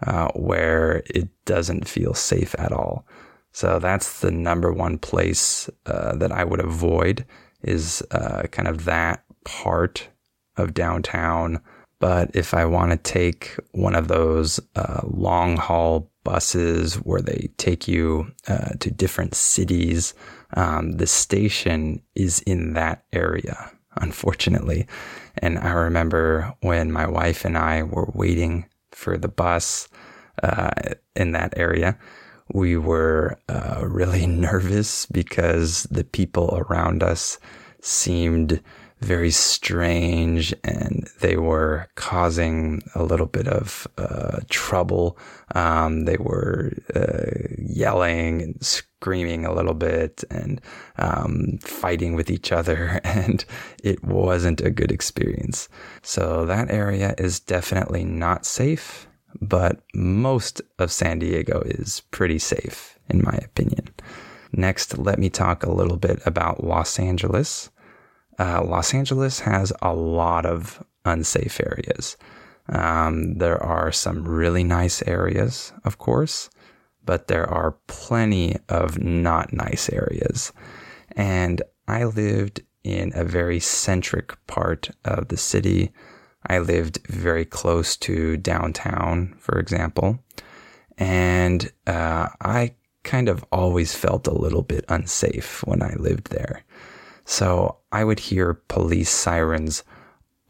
uh, 0.06 0.28
where 0.36 1.04
it 1.06 1.30
doesn't 1.46 1.88
feel 1.88 2.14
safe 2.14 2.54
at 2.60 2.74
all. 2.74 3.08
So 3.54 3.80
that's 3.80 4.20
the 4.20 4.32
number 4.32 4.74
one 4.74 4.98
place 4.98 5.70
uh, 5.86 6.16
that 6.18 6.34
I 6.34 6.44
would 6.44 6.60
avoid 6.60 7.26
is 7.62 8.04
uh, 8.12 8.44
kind 8.52 8.68
of 8.68 8.84
that 8.84 9.24
part 9.46 10.10
of 10.58 10.74
downtown. 10.74 11.62
But 12.00 12.36
if 12.36 12.54
I 12.54 12.66
want 12.66 12.92
to 12.92 12.98
take 12.98 13.56
one 13.72 13.96
of 13.96 14.08
those 14.08 14.60
uh, 14.76 15.02
long 15.04 15.58
haul 15.58 16.12
buses 16.24 16.96
where 16.96 17.22
they 17.22 17.50
take 17.58 17.88
you 17.88 18.32
uh, 18.48 18.70
to 18.80 18.92
different 18.92 19.36
cities, 19.36 20.14
um, 20.56 20.94
the 20.94 21.08
station 21.08 22.02
is 22.16 22.40
in 22.42 22.74
that 22.74 23.06
area, 23.14 23.72
unfortunately. 23.96 24.88
And 25.38 25.58
I 25.60 25.72
remember 25.72 26.54
when 26.62 26.92
my 26.92 27.08
wife 27.08 27.46
and 27.46 27.58
I 27.58 27.84
were 27.84 28.12
waiting 28.14 28.66
for 28.92 29.18
the 29.18 29.28
bus 29.28 29.88
uh, 30.42 30.72
in 31.16 31.32
that 31.32 31.54
area, 31.58 31.98
we 32.54 32.78
were 32.78 33.38
uh, 33.50 33.82
really 33.84 34.28
nervous 34.28 35.06
because 35.08 35.84
the 35.84 36.04
people 36.04 36.58
around 36.68 37.04
us 37.04 37.40
seemed 37.82 38.62
very 39.04 39.32
strange 39.32 40.54
and 40.64 41.10
they 41.20 41.38
were 41.38 41.88
causing 41.96 42.82
a 42.96 43.04
little 43.04 43.26
bit 43.26 43.48
of 43.48 43.88
uh, 43.98 44.40
trouble. 44.50 45.18
Um, 45.56 46.06
they 46.06 46.18
were 46.18 46.74
uh, 46.96 47.54
yelling 47.58 48.42
and 48.42 48.66
screaming 48.66 49.46
a 49.46 49.54
little 49.54 49.74
bit 49.74 50.24
and 50.30 50.62
um, 50.98 51.60
fighting 51.62 52.16
with 52.16 52.32
each 52.32 52.52
other, 52.52 53.02
and 53.04 53.44
it 53.84 54.04
wasn't 54.04 54.62
a 54.62 54.70
good 54.70 54.92
experience. 54.92 55.68
So 56.02 56.46
that 56.46 56.72
area 56.72 57.14
is 57.18 57.40
definitely 57.40 58.06
not 58.06 58.46
safe, 58.46 59.08
but 59.42 59.82
most 59.94 60.62
of 60.80 60.92
San 60.92 61.20
Diego 61.20 61.62
is 61.66 62.02
pretty 62.12 62.40
safe, 62.40 62.98
in 63.10 63.22
my 63.22 63.34
opinion. 63.44 63.90
Next, 64.54 64.98
let 64.98 65.18
me 65.18 65.30
talk 65.30 65.64
a 65.64 65.72
little 65.72 65.98
bit 65.98 66.22
about 66.26 66.64
Los 66.64 67.00
Angeles 67.00 67.72
uh, 68.40 68.64
Los 68.64 68.94
Angeles 68.94 69.40
has 69.42 69.74
a 69.82 69.94
lot 69.94 70.46
of 70.46 70.84
unsafe 71.06 71.60
areas. 71.60 72.18
Um, 72.70 73.36
there 73.36 73.62
are 73.62 73.92
some 73.92 74.28
really 74.28 74.64
nice 74.64 75.04
areas, 75.06 75.74
of 75.84 75.98
course, 75.98 76.50
but 77.06 77.28
there 77.28 77.50
are 77.50 77.78
plenty 77.88 78.56
of 78.70 79.00
not 79.00 79.52
nice 79.52 79.90
areas. 79.90 80.54
And 81.16 81.62
I 81.88 82.06
lived 82.06 82.62
in 82.84 83.12
a 83.16 83.24
very 83.24 83.60
centric 83.60 84.34
part 84.48 84.90
of 85.06 85.28
the 85.28 85.38
city. 85.38 85.92
I 86.48 86.60
lived 86.60 87.06
very 87.08 87.46
close 87.46 87.98
to 87.98 88.38
downtown, 88.38 89.36
for 89.40 89.60
example. 89.60 90.20
And 90.98 91.72
uh, 91.88 92.30
I 92.42 92.76
kind 93.04 93.28
of 93.28 93.44
always 93.52 93.94
felt 93.96 94.28
a 94.28 94.34
little 94.34 94.62
bit 94.62 94.86
unsafe 94.88 95.64
when 95.66 95.82
I 95.82 95.96
lived 95.96 96.30
there. 96.30 96.64
So 97.26 97.78
I 97.92 98.04
would 98.04 98.20
hear 98.20 98.54
police 98.54 99.10
sirens 99.10 99.84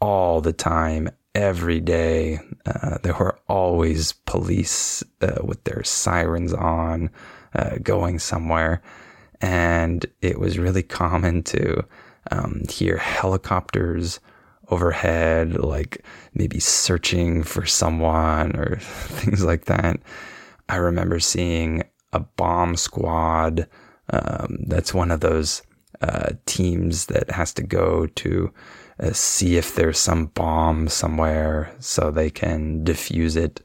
all 0.00 0.40
the 0.40 0.52
time, 0.52 1.08
every 1.34 1.80
day. 1.80 2.38
Uh, 2.66 2.98
there 3.02 3.14
were 3.14 3.38
always 3.48 4.12
police 4.12 5.02
uh, 5.20 5.42
with 5.42 5.62
their 5.64 5.82
sirens 5.82 6.52
on, 6.52 7.10
uh, 7.54 7.76
going 7.82 8.18
somewhere. 8.18 8.82
And 9.40 10.06
it 10.22 10.38
was 10.38 10.58
really 10.58 10.82
common 10.82 11.42
to 11.44 11.84
um, 12.30 12.62
hear 12.70 12.96
helicopters 12.96 14.20
overhead, 14.68 15.58
like 15.58 16.04
maybe 16.32 16.58
searching 16.58 17.42
for 17.42 17.66
someone 17.66 18.56
or 18.56 18.76
things 18.80 19.44
like 19.44 19.66
that. 19.66 20.00
I 20.68 20.76
remember 20.76 21.20
seeing 21.20 21.82
a 22.12 22.20
bomb 22.20 22.76
squad. 22.76 23.68
Um, 24.10 24.58
that's 24.66 24.94
one 24.94 25.10
of 25.10 25.20
those 25.20 25.62
uh, 26.00 26.30
teams 26.46 27.06
that 27.06 27.30
has 27.30 27.52
to 27.54 27.62
go 27.62 28.06
to 28.06 28.52
uh, 29.00 29.12
see 29.12 29.56
if 29.56 29.74
there's 29.74 29.98
some 29.98 30.26
bomb 30.26 30.88
somewhere 30.88 31.74
so 31.80 32.10
they 32.10 32.30
can 32.30 32.84
defuse 32.84 33.36
it. 33.36 33.60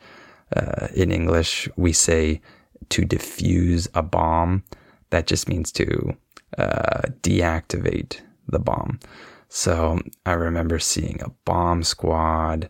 Uh, 0.55 0.87
in 0.95 1.11
English, 1.11 1.69
we 1.75 1.93
say 1.93 2.41
to 2.89 3.03
defuse 3.03 3.87
a 3.93 4.01
bomb. 4.01 4.63
That 5.11 5.27
just 5.27 5.47
means 5.47 5.71
to 5.73 6.17
uh, 6.57 7.01
deactivate 7.21 8.21
the 8.47 8.59
bomb. 8.59 8.99
So 9.49 9.99
I 10.25 10.33
remember 10.33 10.79
seeing 10.79 11.21
a 11.21 11.31
bomb 11.45 11.83
squad. 11.83 12.69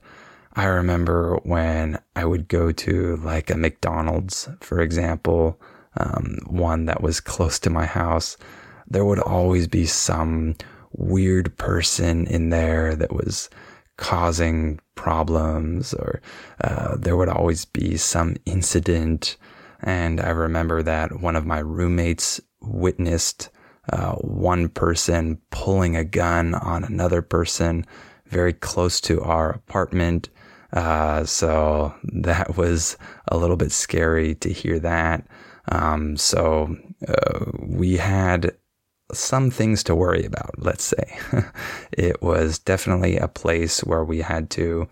I 0.56 0.66
remember 0.66 1.38
when 1.44 2.00
I 2.16 2.26
would 2.26 2.48
go 2.48 2.72
to 2.72 3.16
like 3.18 3.50
a 3.50 3.58
McDonald's, 3.58 4.50
for 4.62 4.82
example, 4.82 5.60
um, 5.98 6.40
one 6.48 6.86
that 6.86 7.02
was 7.02 7.20
close 7.20 7.60
to 7.60 7.70
my 7.70 7.86
house 7.86 8.38
there 8.90 9.06
would 9.06 9.20
always 9.20 9.68
be 9.68 9.86
some 9.86 10.56
weird 10.92 11.56
person 11.58 12.26
in 12.28 12.50
there 12.50 12.96
that 12.96 13.14
was 13.14 13.50
causing 13.98 14.80
problems, 14.96 15.94
or 15.94 16.22
uh, 16.64 16.96
there 16.98 17.18
would 17.18 17.30
always 17.30 17.66
be 17.66 17.98
some 17.98 18.36
incident. 18.46 19.38
And 19.82 20.20
I 20.20 20.30
remember 20.30 20.82
that 20.84 21.22
one 21.22 21.36
of 21.36 21.46
my 21.46 21.60
roommates 21.60 22.42
witnessed 22.62 23.50
uh, 23.92 24.14
one 24.16 24.70
person 24.70 25.40
pulling 25.52 25.96
a 25.96 26.04
gun 26.04 26.54
on 26.54 26.84
another 26.84 27.22
person 27.22 27.86
very 28.28 28.54
close 28.54 29.02
to 29.02 29.22
our 29.22 29.50
apartment. 29.52 30.30
Uh, 30.72 31.26
so 31.26 31.94
that 32.04 32.56
was 32.56 32.98
a 33.30 33.38
little 33.38 33.56
bit 33.58 33.72
scary 33.72 34.36
to 34.36 34.52
hear 34.52 34.80
that. 34.80 35.26
Um, 35.72 36.18
so 36.18 36.76
uh, 37.08 37.46
we 37.60 37.98
had 37.98 38.56
some 39.12 39.50
things 39.50 39.84
to 39.84 39.96
worry 39.96 40.26
about, 40.26 40.56
let's 40.58 40.84
say. 40.84 41.20
it 41.92 42.22
was 42.22 42.60
definitely 42.60 43.18
a 43.18 43.28
place 43.28 43.84
where 43.84 44.04
we 44.04 44.22
had 44.22 44.50
to 44.52 44.88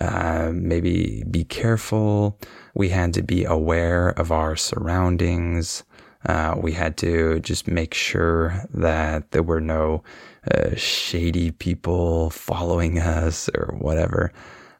uh, 0.00 0.50
maybe 0.52 1.24
be 1.30 1.44
careful. 1.44 2.38
We 2.74 2.88
had 2.90 3.14
to 3.14 3.22
be 3.22 3.44
aware 3.44 4.10
of 4.10 4.32
our 4.32 4.56
surroundings. 4.56 5.84
Uh, 6.26 6.54
we 6.56 6.72
had 6.72 6.96
to 6.98 7.40
just 7.40 7.66
make 7.66 7.94
sure 7.94 8.62
that 8.74 9.30
there 9.30 9.42
were 9.42 9.60
no 9.60 10.02
uh, 10.50 10.74
shady 10.76 11.50
people 11.50 12.30
following 12.30 12.98
us 12.98 13.48
or 13.54 13.74
whatever. 13.78 14.32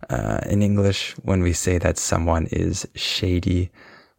Uh, 0.09 0.41
in 0.47 0.63
English, 0.63 1.13
when 1.23 1.43
we 1.43 1.53
say 1.53 1.79
that 1.79 1.97
someone 1.97 2.47
is 2.47 2.87
shady, 2.95 3.71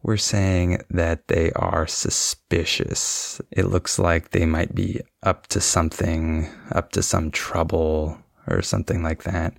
we're 0.02 0.16
saying 0.16 0.82
that 0.90 1.28
they 1.28 1.52
are 1.52 1.86
suspicious. 1.86 3.40
It 3.50 3.66
looks 3.66 3.98
like 3.98 4.30
they 4.30 4.46
might 4.46 4.74
be 4.74 5.00
up 5.22 5.46
to 5.48 5.60
something, 5.60 6.48
up 6.72 6.92
to 6.92 7.02
some 7.02 7.30
trouble 7.30 8.18
or 8.48 8.62
something 8.62 9.02
like 9.02 9.22
that. 9.22 9.54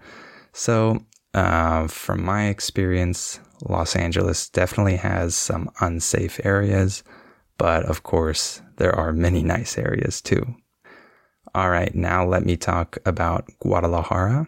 So, 0.51 1.05
uh, 1.33 1.88
from 1.88 2.23
my 2.23 2.47
experience, 2.47 3.39
Los 3.63 3.95
Angeles 3.95 4.50
definitely 4.50 4.97
has 4.97 5.35
some 5.35 5.71
unsafe 5.79 6.39
areas, 6.43 7.03
but 7.57 7.85
of 7.85 8.03
course, 8.03 8.62
there 8.77 8.93
are 8.93 9.13
many 9.13 9.41
nice 9.41 9.77
areas 9.77 10.21
too. 10.21 10.55
All 11.55 11.69
right, 11.69 11.93
now 11.95 12.25
let 12.25 12.45
me 12.45 12.57
talk 12.57 12.97
about 13.05 13.50
Guadalajara, 13.59 14.47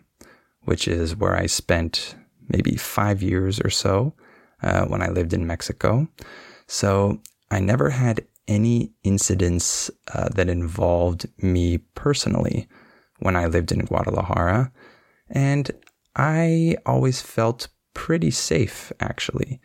which 0.63 0.87
is 0.87 1.15
where 1.15 1.35
I 1.35 1.45
spent 1.45 2.15
maybe 2.49 2.75
five 2.75 3.23
years 3.23 3.59
or 3.61 3.69
so 3.69 4.13
uh, 4.65 4.85
when 4.85 5.01
I 5.01 5.09
lived 5.09 5.33
in 5.33 5.47
Mexico. 5.47 6.07
So 6.67 7.21
I 7.51 7.59
never 7.59 7.89
had 7.91 8.25
any 8.47 8.91
incidents 9.03 9.89
uh, 10.13 10.29
that 10.29 10.49
involved 10.49 11.27
me 11.41 11.77
personally 11.95 12.67
when 13.19 13.35
I 13.35 13.45
lived 13.45 13.71
in 13.71 13.85
Guadalajara. 13.85 14.71
And 15.29 15.71
I 16.15 16.75
always 16.85 17.21
felt 17.21 17.67
pretty 17.93 18.31
safe, 18.31 18.91
actually. 18.99 19.61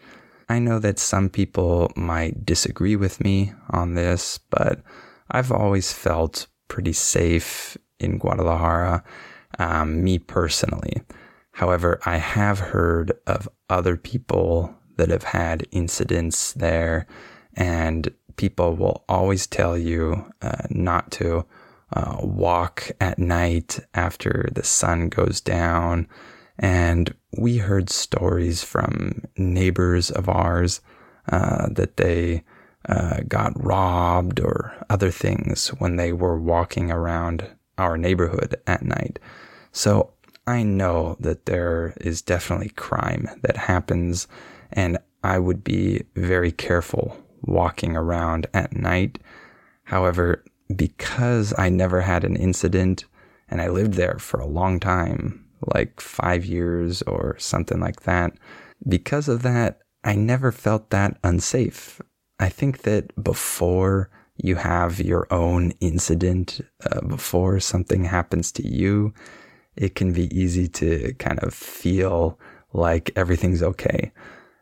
I 0.49 0.59
know 0.59 0.79
that 0.79 0.99
some 0.99 1.29
people 1.29 1.93
might 1.97 2.45
disagree 2.45 2.97
with 2.97 3.21
me 3.21 3.53
on 3.71 3.95
this, 3.95 4.39
but 4.51 4.81
I've 5.31 5.53
always 5.53 5.93
felt 5.93 6.47
pretty 6.69 6.93
safe 6.93 7.77
in 7.99 8.19
Guadalajara, 8.19 9.05
um, 9.59 10.03
me 10.03 10.19
personally. 10.19 11.03
However, 11.53 12.01
I 12.05 12.17
have 12.17 12.59
heard 12.59 13.13
of 13.27 13.49
other 13.69 13.97
people 13.97 14.75
that 15.01 15.09
have 15.09 15.25
had 15.25 15.67
incidents 15.71 16.53
there, 16.53 17.07
and 17.55 18.13
people 18.37 18.77
will 18.77 19.03
always 19.09 19.47
tell 19.47 19.77
you 19.79 20.31
uh, 20.43 20.67
not 20.69 21.11
to 21.11 21.47
uh, 21.95 22.19
walk 22.21 22.91
at 23.01 23.19
night 23.19 23.81
after 23.95 24.51
the 24.53 24.63
sun 24.63 25.09
goes 25.09 25.41
down. 25.41 26.07
And 26.59 27.15
we 27.39 27.57
heard 27.57 27.89
stories 27.89 28.63
from 28.63 29.25
neighbors 29.39 30.11
of 30.11 30.29
ours 30.29 30.83
uh, 31.33 31.69
that 31.71 31.97
they 31.97 32.45
uh, 32.87 33.21
got 33.27 33.53
robbed 33.57 34.39
or 34.39 34.75
other 34.91 35.11
things 35.11 35.69
when 35.79 35.97
they 35.97 36.13
were 36.13 36.39
walking 36.39 36.91
around 36.91 37.47
our 37.79 37.97
neighborhood 37.97 38.55
at 38.67 38.83
night. 38.83 39.19
So 39.73 40.13
I 40.47 40.63
know 40.63 41.17
that 41.21 41.47
there 41.47 41.95
is 42.01 42.21
definitely 42.23 42.71
crime 42.71 43.29
that 43.43 43.57
happens 43.57 44.29
and 44.73 44.99
I 45.23 45.39
would 45.39 45.63
be 45.63 46.05
very 46.15 46.53
careful 46.53 47.17
walking 47.43 47.97
around 47.97 48.47
at 48.55 48.77
night. 48.77 49.19
However, 49.85 50.45
because 50.75 51.53
I 51.59 51.69
never 51.69 52.01
had 52.01 52.25
an 52.25 52.37
incident 52.37 53.05
and 53.49 53.61
I 53.61 53.69
lived 53.69 53.95
there 53.95 54.19
for 54.19 54.41
a 54.41 54.47
long 54.47 54.79
time, 54.81 55.45
like 55.75 56.01
five 56.01 56.45
years 56.45 57.03
or 57.03 57.37
something 57.39 57.81
like 57.81 58.03
that, 58.03 58.33
because 58.89 59.29
of 59.29 59.43
that, 59.43 59.81
I 60.05 60.15
never 60.15 60.53
felt 60.53 60.91
that 60.91 61.19
unsafe. 61.23 62.01
I 62.39 62.49
think 62.49 62.83
that 62.83 63.23
before 63.23 64.09
you 64.37 64.55
have 64.57 65.01
your 65.01 65.27
own 65.31 65.73
incident, 65.81 66.61
uh, 66.91 67.03
before 67.03 67.61
something 67.61 68.05
happens 68.05 68.51
to 68.53 68.67
you, 68.67 69.13
it 69.77 69.95
can 69.95 70.13
be 70.13 70.35
easy 70.37 70.69
to 70.69 71.13
kind 71.19 71.39
of 71.41 71.53
feel 71.53 72.39
like 72.73 73.11
everything's 73.17 73.63
okay. 73.63 74.13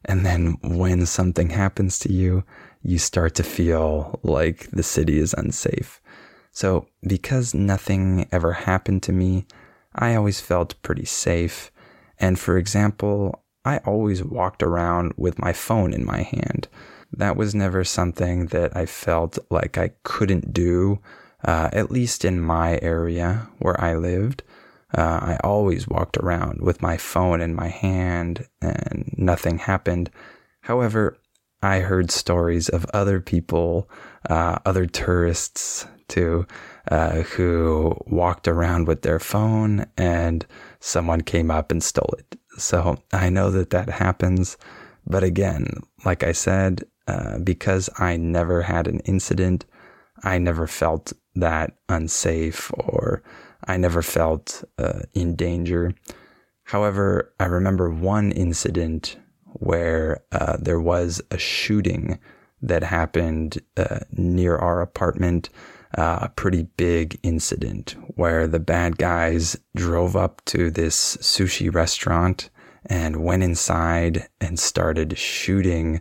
And 0.08 0.24
then 0.24 0.56
when 0.62 1.04
something 1.04 1.50
happens 1.50 1.98
to 2.00 2.12
you, 2.12 2.42
you 2.82 2.98
start 2.98 3.34
to 3.34 3.42
feel 3.42 4.18
like 4.22 4.70
the 4.70 4.82
city 4.82 5.18
is 5.18 5.34
unsafe. 5.34 6.00
So, 6.50 6.88
because 7.06 7.54
nothing 7.54 8.26
ever 8.32 8.52
happened 8.54 9.02
to 9.04 9.12
me, 9.12 9.46
I 9.94 10.14
always 10.14 10.40
felt 10.40 10.80
pretty 10.82 11.04
safe. 11.04 11.70
And 12.18 12.38
for 12.38 12.56
example, 12.56 13.44
I 13.66 13.78
always 13.78 14.24
walked 14.24 14.62
around 14.62 15.12
with 15.18 15.38
my 15.38 15.52
phone 15.52 15.92
in 15.92 16.06
my 16.06 16.22
hand. 16.22 16.68
That 17.12 17.36
was 17.36 17.54
never 17.54 17.84
something 17.84 18.46
that 18.46 18.74
I 18.74 18.86
felt 18.86 19.38
like 19.50 19.76
I 19.76 19.92
couldn't 20.04 20.54
do, 20.54 21.00
uh, 21.44 21.68
at 21.72 21.90
least 21.90 22.24
in 22.24 22.40
my 22.40 22.78
area 22.80 23.48
where 23.58 23.78
I 23.80 23.94
lived. 23.94 24.42
Uh, 24.96 25.20
I 25.22 25.38
always 25.44 25.86
walked 25.86 26.16
around 26.16 26.60
with 26.62 26.80
my 26.82 26.96
phone 26.96 27.40
in 27.40 27.54
my 27.54 27.68
hand 27.68 28.46
and 28.62 29.12
nothing 29.16 29.58
happened. 29.58 30.10
However, 30.62 31.18
I 31.62 31.80
heard 31.80 32.10
stories 32.10 32.68
of 32.68 32.86
other 32.94 33.20
people, 33.20 33.90
uh, 34.30 34.58
other 34.64 34.86
tourists 34.86 35.86
too, 36.06 36.46
uh, 36.90 37.22
who 37.22 37.96
walked 38.06 38.48
around 38.48 38.86
with 38.86 39.02
their 39.02 39.18
phone 39.18 39.86
and 39.96 40.46
someone 40.80 41.20
came 41.20 41.50
up 41.50 41.70
and 41.70 41.82
stole 41.82 42.14
it. 42.18 42.38
So 42.56 42.98
I 43.12 43.28
know 43.28 43.50
that 43.50 43.70
that 43.70 43.88
happens. 43.88 44.56
But 45.06 45.22
again, 45.24 45.82
like 46.04 46.22
I 46.22 46.32
said, 46.32 46.84
uh, 47.06 47.38
because 47.38 47.90
I 47.98 48.16
never 48.16 48.62
had 48.62 48.86
an 48.86 49.00
incident, 49.00 49.64
I 50.22 50.38
never 50.38 50.66
felt 50.66 51.12
that 51.34 51.76
unsafe 51.88 52.70
or 52.74 53.22
I 53.66 53.76
never 53.76 54.02
felt 54.02 54.64
uh, 54.78 55.00
in 55.14 55.34
danger. 55.34 55.94
However, 56.64 57.32
I 57.40 57.46
remember 57.46 57.90
one 57.90 58.32
incident 58.32 59.16
where 59.44 60.20
uh, 60.32 60.56
there 60.60 60.80
was 60.80 61.20
a 61.30 61.38
shooting 61.38 62.18
that 62.60 62.82
happened 62.82 63.58
uh, 63.76 64.00
near 64.12 64.56
our 64.56 64.80
apartment, 64.80 65.48
uh, 65.96 66.18
a 66.22 66.28
pretty 66.28 66.64
big 66.76 67.18
incident 67.22 67.96
where 68.16 68.46
the 68.46 68.60
bad 68.60 68.98
guys 68.98 69.56
drove 69.74 70.16
up 70.16 70.42
to 70.46 70.70
this 70.70 71.16
sushi 71.18 71.72
restaurant 71.72 72.50
and 72.86 73.24
went 73.24 73.42
inside 73.42 74.28
and 74.40 74.58
started 74.58 75.16
shooting 75.16 76.00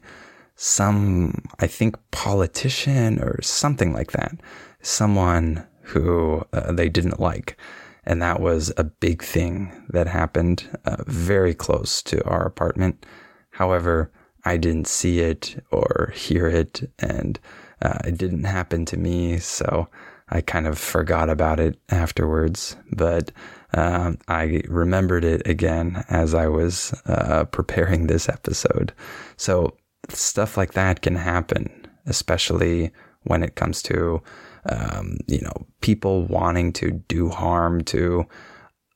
some, 0.56 1.44
I 1.60 1.68
think, 1.68 1.96
politician 2.12 3.20
or 3.22 3.42
something 3.42 3.94
like 3.94 4.12
that. 4.12 4.34
Someone 4.82 5.66
who 5.88 6.44
uh, 6.54 6.72
they 6.72 6.90
didn't 6.90 7.20
like. 7.20 7.58
And 8.06 8.22
that 8.22 8.40
was 8.40 8.72
a 8.78 8.84
big 8.84 9.22
thing 9.24 9.86
that 9.90 10.08
happened 10.08 10.70
uh, 10.86 11.04
very 11.08 11.54
close 11.54 12.02
to 12.04 12.24
our 12.26 12.46
apartment. 12.46 13.06
However, 13.52 14.12
I 14.46 14.58
didn't 14.58 14.88
see 14.88 15.20
it 15.20 15.62
or 15.72 16.14
hear 16.16 16.48
it, 16.48 16.90
and 17.00 17.40
uh, 17.82 17.98
it 18.06 18.18
didn't 18.18 18.46
happen 18.46 18.86
to 18.86 18.98
me. 18.98 19.40
So 19.40 19.90
I 20.30 20.42
kind 20.42 20.68
of 20.68 20.78
forgot 20.78 21.30
about 21.30 21.60
it 21.60 21.80
afterwards. 21.90 22.78
But 22.92 23.32
um, 23.74 24.18
I 24.28 24.62
remembered 24.68 25.26
it 25.26 25.46
again 25.46 26.06
as 26.10 26.34
I 26.34 26.48
was 26.48 26.94
uh, 27.06 27.46
preparing 27.46 28.08
this 28.08 28.30
episode. 28.30 28.94
So 29.36 29.76
stuff 30.10 30.56
like 30.56 30.74
that 30.74 31.02
can 31.02 31.16
happen, 31.16 31.88
especially 32.06 32.92
when 33.24 33.44
it 33.44 33.56
comes 33.56 33.84
to 33.84 34.22
um, 34.70 35.18
you 35.28 35.42
know, 35.42 35.66
people 35.82 36.24
wanting 36.26 36.74
to 36.74 36.92
do 37.08 37.30
harm 37.30 37.84
to 37.86 38.26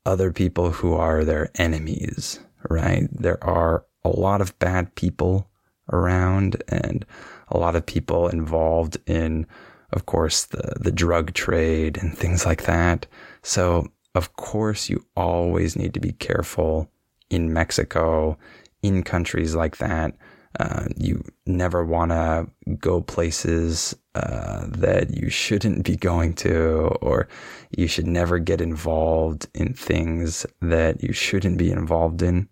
other 0.05 0.31
people 0.31 0.71
who 0.71 0.93
are 0.93 1.23
their 1.23 1.49
enemies, 1.55 2.39
right? 2.69 3.07
There 3.11 3.43
are 3.43 3.85
a 4.03 4.09
lot 4.09 4.41
of 4.41 4.57
bad 4.59 4.93
people 4.95 5.47
around 5.91 6.61
and 6.67 7.05
a 7.49 7.57
lot 7.57 7.75
of 7.75 7.85
people 7.85 8.27
involved 8.29 8.97
in, 9.05 9.45
of 9.91 10.05
course, 10.05 10.45
the, 10.45 10.75
the 10.79 10.91
drug 10.91 11.33
trade 11.33 11.97
and 11.97 12.17
things 12.17 12.45
like 12.45 12.63
that. 12.63 13.05
So, 13.43 13.87
of 14.15 14.35
course, 14.35 14.89
you 14.89 15.05
always 15.15 15.75
need 15.75 15.93
to 15.93 15.99
be 15.99 16.13
careful 16.13 16.89
in 17.29 17.53
Mexico, 17.53 18.37
in 18.81 19.03
countries 19.03 19.55
like 19.55 19.77
that, 19.77 20.15
Uh, 20.59 20.85
you 20.97 21.23
never 21.45 21.83
want 21.85 22.11
to 22.11 22.47
go 22.77 23.01
places 23.01 23.95
uh, 24.15 24.65
that 24.67 25.11
you 25.11 25.29
shouldn't 25.29 25.85
be 25.85 25.95
going 25.95 26.33
to, 26.33 26.87
or 27.01 27.27
you 27.75 27.87
should 27.87 28.07
never 28.07 28.37
get 28.37 28.59
involved 28.59 29.47
in 29.53 29.73
things 29.73 30.45
that 30.61 31.01
you 31.01 31.13
shouldn't 31.13 31.57
be 31.57 31.71
involved 31.71 32.21
in. 32.21 32.49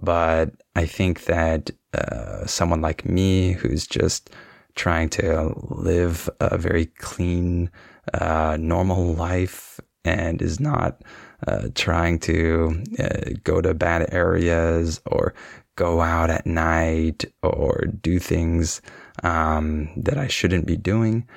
But 0.00 0.54
I 0.76 0.86
think 0.86 1.24
that 1.24 1.70
uh, 1.92 2.46
someone 2.46 2.80
like 2.80 3.04
me, 3.04 3.52
who's 3.52 3.86
just 3.86 4.30
trying 4.74 5.08
to 5.08 5.54
live 5.70 6.28
a 6.40 6.58
very 6.58 6.86
clean, 6.86 7.70
uh, 8.12 8.56
normal 8.60 9.14
life 9.14 9.80
and 10.04 10.42
is 10.42 10.60
not 10.60 11.02
uh, 11.46 11.68
trying 11.74 12.18
to 12.18 12.82
uh, 12.98 13.30
go 13.42 13.60
to 13.60 13.74
bad 13.74 14.12
areas 14.12 15.00
or 15.06 15.34
go 15.76 16.00
out 16.00 16.30
at 16.30 16.46
night 16.46 17.24
or 17.42 17.84
do 18.00 18.18
things 18.18 18.80
um, 19.22 19.90
that 19.96 20.18
I 20.18 20.28
shouldn't 20.28 20.66
be 20.66 20.76
doing. 20.76 21.28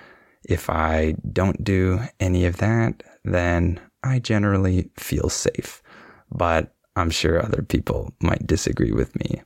If 0.48 0.70
I 0.70 1.16
don't 1.32 1.64
do 1.64 2.00
any 2.20 2.46
of 2.46 2.58
that, 2.58 3.04
then 3.24 3.80
I 4.04 4.20
generally 4.20 4.90
feel 4.98 5.30
safe. 5.30 5.82
But 6.32 6.74
I'm 6.96 7.10
sure 7.10 7.44
other 7.44 7.62
people 7.62 8.14
might 8.22 8.48
disagree 8.48 8.92
with 8.92 9.16
me. 9.20 9.42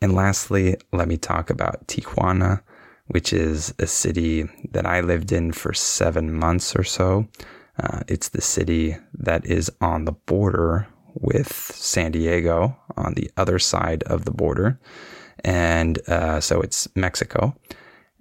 And 0.00 0.14
lastly, 0.14 0.76
let 0.92 1.08
me 1.08 1.16
talk 1.16 1.50
about 1.50 1.86
Tijuana, 1.86 2.62
which 3.08 3.32
is 3.32 3.74
a 3.78 3.86
city 3.86 4.48
that 4.70 4.86
I 4.86 5.00
lived 5.00 5.32
in 5.32 5.52
for 5.52 5.74
seven 5.74 6.32
months 6.32 6.74
or 6.74 6.84
so. 6.84 7.28
Uh, 7.78 8.00
it's 8.08 8.30
the 8.30 8.40
city 8.40 8.96
that 9.14 9.44
is 9.46 9.70
on 9.80 10.04
the 10.04 10.12
border 10.12 10.86
with 11.14 11.52
San 11.52 12.12
Diego 12.12 12.76
on 12.96 13.14
the 13.14 13.30
other 13.36 13.58
side 13.58 14.02
of 14.04 14.24
the 14.24 14.30
border. 14.30 14.78
And 15.44 15.98
uh, 16.08 16.40
so 16.40 16.60
it's 16.60 16.88
Mexico. 16.94 17.56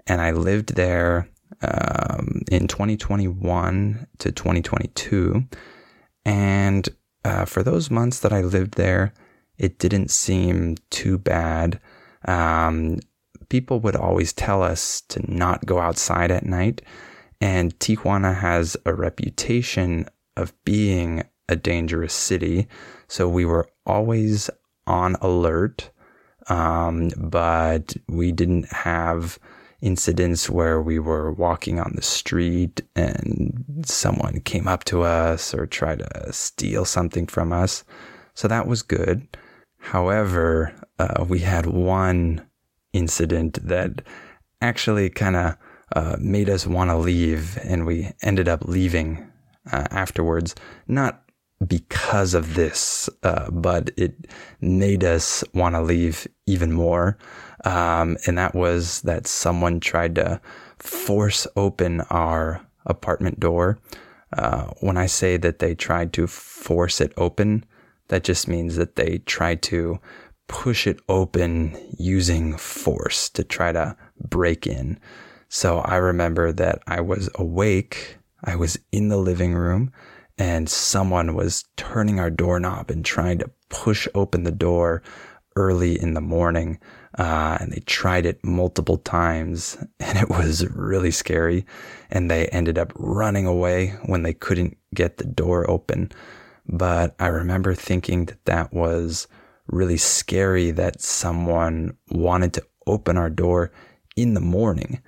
And 0.08 0.22
I 0.22 0.32
lived 0.32 0.76
there 0.76 1.30
um, 1.62 2.42
in 2.52 2.68
2021 2.68 4.08
to 4.20 4.32
2022. 4.32 5.44
And 6.26 6.90
uh, 7.26 7.46
for 7.46 7.64
those 7.64 7.92
months 7.92 8.20
that 8.20 8.34
I 8.34 8.42
lived 8.42 8.76
there, 8.76 9.14
it 9.58 9.78
didn't 9.78 10.10
seem 10.12 10.78
too 10.90 11.18
bad. 11.18 11.80
Um, 12.26 13.00
people 13.50 13.80
would 13.82 13.96
always 13.96 14.32
tell 14.32 14.64
us 14.64 15.02
to 15.10 15.32
not 15.32 15.66
go 15.66 15.80
outside 15.80 16.32
at 16.32 16.46
night. 16.46 16.82
And 17.42 17.78
Tijuana 17.80 18.36
has 18.36 18.78
a 18.86 18.94
reputation 18.94 20.06
of 20.38 20.54
being 20.64 21.24
a 21.50 21.56
dangerous 21.56 22.14
city. 22.14 22.68
So 23.10 23.28
we 23.28 23.44
were 23.44 23.70
always 23.86 24.50
on 24.88 25.16
alert. 25.22 25.92
Um, 26.48 27.10
but 27.18 27.96
we 28.08 28.32
didn't 28.32 28.72
have 28.72 29.38
incidents 29.82 30.50
where 30.50 30.82
we 30.82 31.00
were 31.00 31.32
walking 31.32 31.80
on 31.80 31.94
the 31.96 32.02
street 32.02 32.82
and 32.96 33.84
someone 33.86 34.42
came 34.42 34.68
up 34.68 34.84
to 34.86 35.04
us 35.04 35.54
or 35.54 35.66
tried 35.66 36.00
to 36.00 36.34
steal 36.34 36.86
something 36.86 37.28
from 37.28 37.54
us. 37.54 37.84
So 38.34 38.48
that 38.48 38.68
was 38.68 38.82
good. 38.82 39.28
However, 39.80 40.74
uh, 40.98 41.24
we 41.28 41.40
had 41.40 41.66
one 41.66 42.46
incident 42.94 43.60
that 43.66 44.02
actually 44.62 45.10
kind 45.10 45.36
of 45.36 45.58
uh, 45.96 46.18
made 46.20 46.50
us 46.50 46.68
want 46.68 46.90
to 46.90 46.98
leave, 46.98 47.58
and 47.64 47.86
we 47.86 48.12
ended 48.22 48.48
up 48.48 48.66
leaving 48.66 49.32
uh, 49.72 49.88
afterwards. 49.92 50.56
Not 50.88 51.24
because 51.68 52.34
of 52.34 52.56
this, 52.56 53.10
uh, 53.24 53.50
but 53.52 53.92
it 53.98 54.28
made 54.62 55.04
us 55.04 55.44
want 55.54 55.76
to 55.76 55.82
leave 55.82 56.28
even 56.46 56.72
more. 56.72 57.18
Um, 57.66 58.18
and 58.26 58.38
that 58.38 58.56
was 58.56 59.02
that 59.02 59.28
someone 59.28 59.80
tried 59.80 60.16
to 60.16 60.40
force 60.78 61.46
open 61.56 62.02
our 62.10 62.66
apartment 62.86 63.40
door. 63.40 63.78
Uh, 64.32 64.66
when 64.80 64.96
I 64.96 65.08
say 65.08 65.38
that 65.38 65.60
they 65.60 65.76
tried 65.76 66.14
to 66.14 66.28
force 66.28 67.02
it 67.02 67.12
open, 67.18 67.66
that 68.08 68.24
just 68.24 68.48
means 68.48 68.76
that 68.78 68.96
they 68.96 69.18
tried 69.20 69.62
to 69.64 70.00
push 70.48 70.88
it 70.88 71.00
open 71.10 71.78
using 71.98 72.58
force 72.58 73.30
to 73.30 73.44
try 73.44 73.72
to 73.72 73.96
break 74.30 74.66
in. 74.66 75.00
So 75.50 75.80
I 75.80 75.98
remember 75.98 76.52
that 76.54 76.82
I 76.88 77.02
was 77.02 77.30
awake. 77.36 78.18
I 78.44 78.56
was 78.56 78.80
in 78.92 79.10
the 79.10 79.18
living 79.18 79.54
room 79.54 79.92
and 80.40 80.70
someone 80.70 81.36
was 81.36 81.66
turning 81.76 82.20
our 82.20 82.30
doorknob 82.30 82.90
and 82.90 83.04
trying 83.04 83.38
to 83.40 83.52
push 83.68 84.08
open 84.16 84.44
the 84.44 84.52
door 84.52 85.04
early 85.58 86.02
in 86.02 86.14
the 86.14 86.22
morning. 86.22 86.80
Uh, 87.18 87.58
and 87.60 87.74
they 87.74 87.82
tried 87.82 88.26
it 88.26 88.44
multiple 88.44 88.98
times 88.98 89.78
and 90.00 90.18
it 90.18 90.30
was 90.30 90.66
really 90.70 91.12
scary. 91.12 91.66
And 92.10 92.32
they 92.32 92.48
ended 92.48 92.78
up 92.78 92.94
running 92.96 93.46
away 93.46 93.90
when 94.06 94.24
they 94.24 94.34
couldn't 94.34 94.78
get 94.96 95.18
the 95.18 95.26
door 95.26 95.70
open. 95.70 96.12
But 96.66 97.16
I 97.20 97.28
remember 97.28 97.76
thinking 97.76 98.26
that 98.26 98.46
that 98.46 98.74
was 98.74 99.28
really 99.68 99.98
scary 99.98 100.72
that 100.72 101.02
someone 101.02 101.98
wanted 102.10 102.54
to 102.54 102.66
open 102.88 103.18
our 103.18 103.30
door 103.30 103.72
in 104.16 104.36
the 104.36 104.42
morning. 104.42 105.02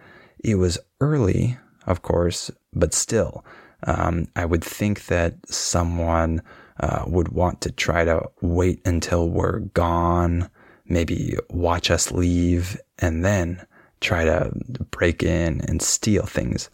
It 0.44 0.56
was 0.56 0.78
early, 1.00 1.58
of 1.88 2.02
course, 2.02 2.52
but 2.74 2.94
still, 2.94 3.46
um, 3.84 4.28
I 4.36 4.46
would 4.46 4.64
think 4.64 5.06
that 5.08 5.36
someone 5.48 6.42
uh, 6.80 7.04
would 7.08 7.30
want 7.30 7.62
to 7.62 7.72
try 7.72 8.06
to 8.06 8.30
wait 8.42 8.82
until 8.86 9.30
we're 9.30 9.60
gone, 9.60 10.50
maybe 10.86 11.36
watch 11.50 11.92
us 11.92 12.12
leave, 12.12 12.80
and 13.00 13.24
then 13.24 13.66
try 14.00 14.26
to 14.26 14.52
break 14.90 15.24
in 15.24 15.62
and 15.62 15.82
steal 15.82 16.26
things. 16.26 16.70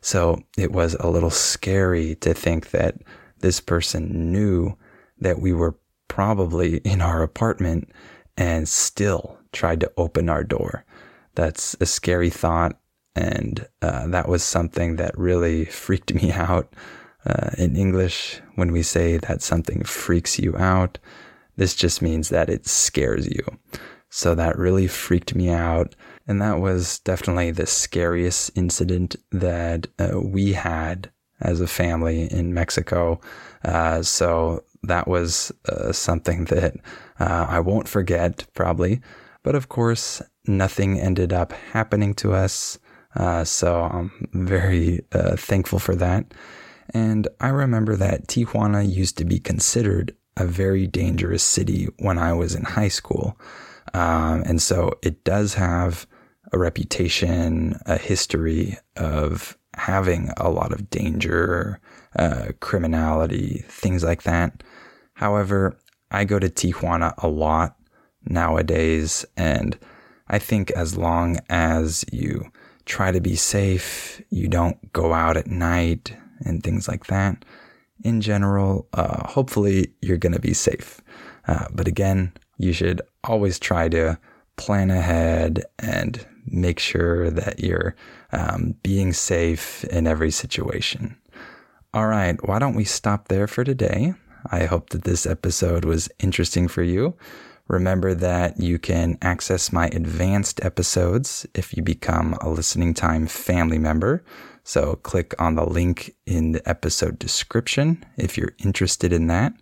So 0.00 0.42
it 0.58 0.72
was 0.72 0.94
a 0.94 1.08
little 1.08 1.30
scary 1.30 2.16
to 2.16 2.34
think 2.34 2.70
that 2.70 2.96
this 3.38 3.60
person 3.60 4.32
knew 4.32 4.76
that 5.20 5.40
we 5.40 5.52
were 5.52 5.76
probably 6.08 6.78
in 6.78 7.00
our 7.00 7.22
apartment 7.22 7.90
and 8.36 8.68
still 8.68 9.38
tried 9.52 9.80
to 9.80 9.92
open 9.96 10.28
our 10.28 10.42
door. 10.42 10.84
That's 11.34 11.76
a 11.80 11.86
scary 11.86 12.30
thought. 12.30 12.78
And 13.14 13.66
uh, 13.82 14.06
that 14.08 14.28
was 14.28 14.42
something 14.42 14.96
that 14.96 15.16
really 15.18 15.64
freaked 15.66 16.14
me 16.14 16.32
out. 16.32 16.72
Uh, 17.24 17.50
in 17.56 17.76
English, 17.76 18.40
when 18.56 18.72
we 18.72 18.82
say 18.82 19.16
that 19.16 19.42
something 19.42 19.84
freaks 19.84 20.40
you 20.40 20.56
out, 20.56 20.98
this 21.56 21.74
just 21.74 22.02
means 22.02 22.30
that 22.30 22.50
it 22.50 22.66
scares 22.66 23.28
you. 23.28 23.44
So 24.10 24.34
that 24.34 24.58
really 24.58 24.88
freaked 24.88 25.34
me 25.34 25.48
out. 25.48 25.94
And 26.26 26.42
that 26.42 26.58
was 26.60 26.98
definitely 27.00 27.50
the 27.50 27.66
scariest 27.66 28.50
incident 28.56 29.16
that 29.30 29.86
uh, 29.98 30.20
we 30.20 30.52
had 30.52 31.10
as 31.40 31.60
a 31.60 31.66
family 31.66 32.30
in 32.32 32.54
Mexico. 32.54 33.20
Uh, 33.64 34.02
so 34.02 34.64
that 34.82 35.06
was 35.08 35.52
uh, 35.68 35.92
something 35.92 36.44
that 36.46 36.76
uh, 37.20 37.46
I 37.48 37.60
won't 37.60 37.88
forget, 37.88 38.44
probably. 38.54 39.00
But 39.42 39.54
of 39.54 39.68
course, 39.68 40.22
nothing 40.46 40.98
ended 40.98 41.32
up 41.32 41.52
happening 41.52 42.14
to 42.16 42.32
us. 42.32 42.78
Uh, 43.14 43.44
so 43.44 43.82
I'm 43.82 44.10
very 44.32 45.00
uh, 45.12 45.36
thankful 45.36 45.78
for 45.78 45.94
that. 45.96 46.32
And 46.90 47.28
I 47.40 47.48
remember 47.48 47.96
that 47.96 48.26
Tijuana 48.26 48.90
used 48.90 49.18
to 49.18 49.24
be 49.24 49.38
considered 49.38 50.14
a 50.36 50.46
very 50.46 50.86
dangerous 50.86 51.42
city 51.42 51.88
when 51.98 52.18
I 52.18 52.32
was 52.32 52.54
in 52.54 52.64
high 52.64 52.88
school. 52.88 53.38
Um, 53.94 54.42
and 54.46 54.60
so 54.60 54.98
it 55.02 55.24
does 55.24 55.54
have 55.54 56.06
a 56.52 56.58
reputation, 56.58 57.78
a 57.86 57.96
history 57.96 58.76
of 58.96 59.56
having 59.74 60.30
a 60.36 60.50
lot 60.50 60.72
of 60.72 60.90
danger, 60.90 61.80
uh, 62.16 62.48
criminality, 62.60 63.64
things 63.68 64.04
like 64.04 64.22
that. 64.22 64.62
However, 65.14 65.78
I 66.10 66.24
go 66.24 66.38
to 66.38 66.48
Tijuana 66.48 67.14
a 67.18 67.28
lot 67.28 67.76
nowadays, 68.24 69.24
and 69.36 69.78
I 70.28 70.38
think 70.38 70.70
as 70.72 70.96
long 70.96 71.38
as 71.48 72.04
you 72.12 72.50
try 72.84 73.12
to 73.12 73.20
be 73.20 73.36
safe, 73.36 74.20
you 74.30 74.48
don't 74.48 74.92
go 74.92 75.12
out 75.12 75.36
at 75.36 75.46
night 75.46 76.16
and 76.44 76.62
things 76.62 76.88
like 76.88 77.06
that, 77.06 77.44
in 78.04 78.20
general, 78.20 78.88
uh, 78.94 79.26
hopefully 79.28 79.92
you're 80.00 80.16
going 80.16 80.32
to 80.32 80.40
be 80.40 80.54
safe. 80.54 81.00
Uh, 81.46 81.66
but 81.72 81.88
again, 81.88 82.32
you 82.58 82.72
should 82.72 83.00
always 83.24 83.58
try 83.58 83.88
to 83.88 84.18
plan 84.56 84.90
ahead 84.90 85.64
and 85.78 86.26
make 86.46 86.78
sure 86.78 87.30
that 87.30 87.60
you're 87.60 87.94
um, 88.32 88.74
being 88.82 89.12
safe 89.12 89.84
in 89.84 90.06
every 90.06 90.30
situation. 90.30 91.16
All 91.94 92.06
right, 92.06 92.36
why 92.46 92.58
don't 92.58 92.74
we 92.74 92.84
stop 92.84 93.28
there 93.28 93.46
for 93.46 93.64
today? 93.64 94.14
I 94.50 94.64
hope 94.64 94.90
that 94.90 95.04
this 95.04 95.26
episode 95.26 95.84
was 95.84 96.08
interesting 96.18 96.66
for 96.66 96.82
you. 96.82 97.14
Remember 97.68 98.14
that 98.14 98.60
you 98.60 98.78
can 98.78 99.18
access 99.22 99.72
my 99.72 99.86
advanced 99.88 100.64
episodes 100.64 101.46
if 101.54 101.74
you 101.76 101.82
become 101.82 102.34
a 102.40 102.48
listening 102.48 102.92
time 102.94 103.26
family 103.26 103.78
member. 103.78 104.24
So 104.64 104.96
click 104.96 105.34
on 105.40 105.54
the 105.54 105.64
link 105.64 106.14
in 106.26 106.52
the 106.52 106.68
episode 106.68 107.18
description 107.18 108.04
if 108.16 108.36
you're 108.36 108.54
interested 108.58 109.12
in 109.12 109.26
that. 109.28 109.54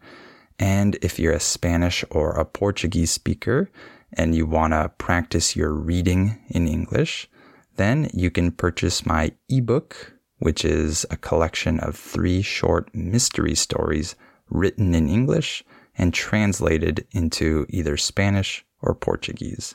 And 0.59 0.99
if 1.03 1.19
you're 1.19 1.33
a 1.33 1.41
Spanish 1.41 2.05
or 2.11 2.33
a 2.33 2.45
Portuguese 2.45 3.11
speaker 3.11 3.71
and 4.13 4.35
you 4.35 4.45
want 4.45 4.73
to 4.73 4.93
practice 4.99 5.57
your 5.57 5.73
reading 5.73 6.39
in 6.49 6.69
English, 6.69 7.29
then 7.77 8.11
you 8.13 8.31
can 8.31 8.51
purchase 8.51 9.07
my 9.07 9.33
ebook, 9.49 10.13
which 10.39 10.65
is 10.65 11.07
a 11.11 11.17
collection 11.17 11.81
of 11.81 11.97
three 11.97 12.43
short 12.43 12.95
mystery 12.95 13.55
stories 13.55 14.17
written 14.51 14.95
in 14.95 15.09
English 15.09 15.65
and 15.96 16.14
translated 16.14 17.07
into 17.12 17.66
either 17.68 17.96
Spanish 17.96 18.64
or 18.81 18.94
Portuguese. 18.94 19.74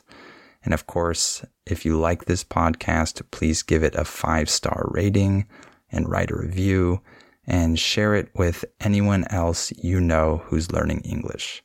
And 0.64 0.74
of 0.74 0.86
course, 0.86 1.44
if 1.64 1.84
you 1.84 1.98
like 1.98 2.24
this 2.24 2.42
podcast, 2.42 3.22
please 3.30 3.62
give 3.62 3.82
it 3.82 3.94
a 3.94 4.04
five 4.04 4.50
star 4.50 4.88
rating 4.90 5.46
and 5.90 6.08
write 6.08 6.30
a 6.30 6.36
review 6.36 7.00
and 7.46 7.78
share 7.78 8.14
it 8.14 8.28
with 8.34 8.64
anyone 8.80 9.24
else 9.30 9.72
you 9.72 10.00
know 10.00 10.42
who's 10.46 10.72
learning 10.72 11.00
English. 11.02 11.62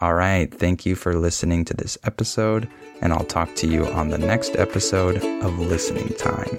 All 0.00 0.14
right, 0.14 0.52
thank 0.52 0.84
you 0.84 0.96
for 0.96 1.14
listening 1.14 1.64
to 1.66 1.74
this 1.74 1.96
episode, 2.04 2.68
and 3.00 3.12
I'll 3.12 3.24
talk 3.24 3.54
to 3.56 3.66
you 3.66 3.86
on 3.86 4.10
the 4.10 4.18
next 4.18 4.56
episode 4.56 5.24
of 5.42 5.58
Listening 5.58 6.08
Time. 6.14 6.58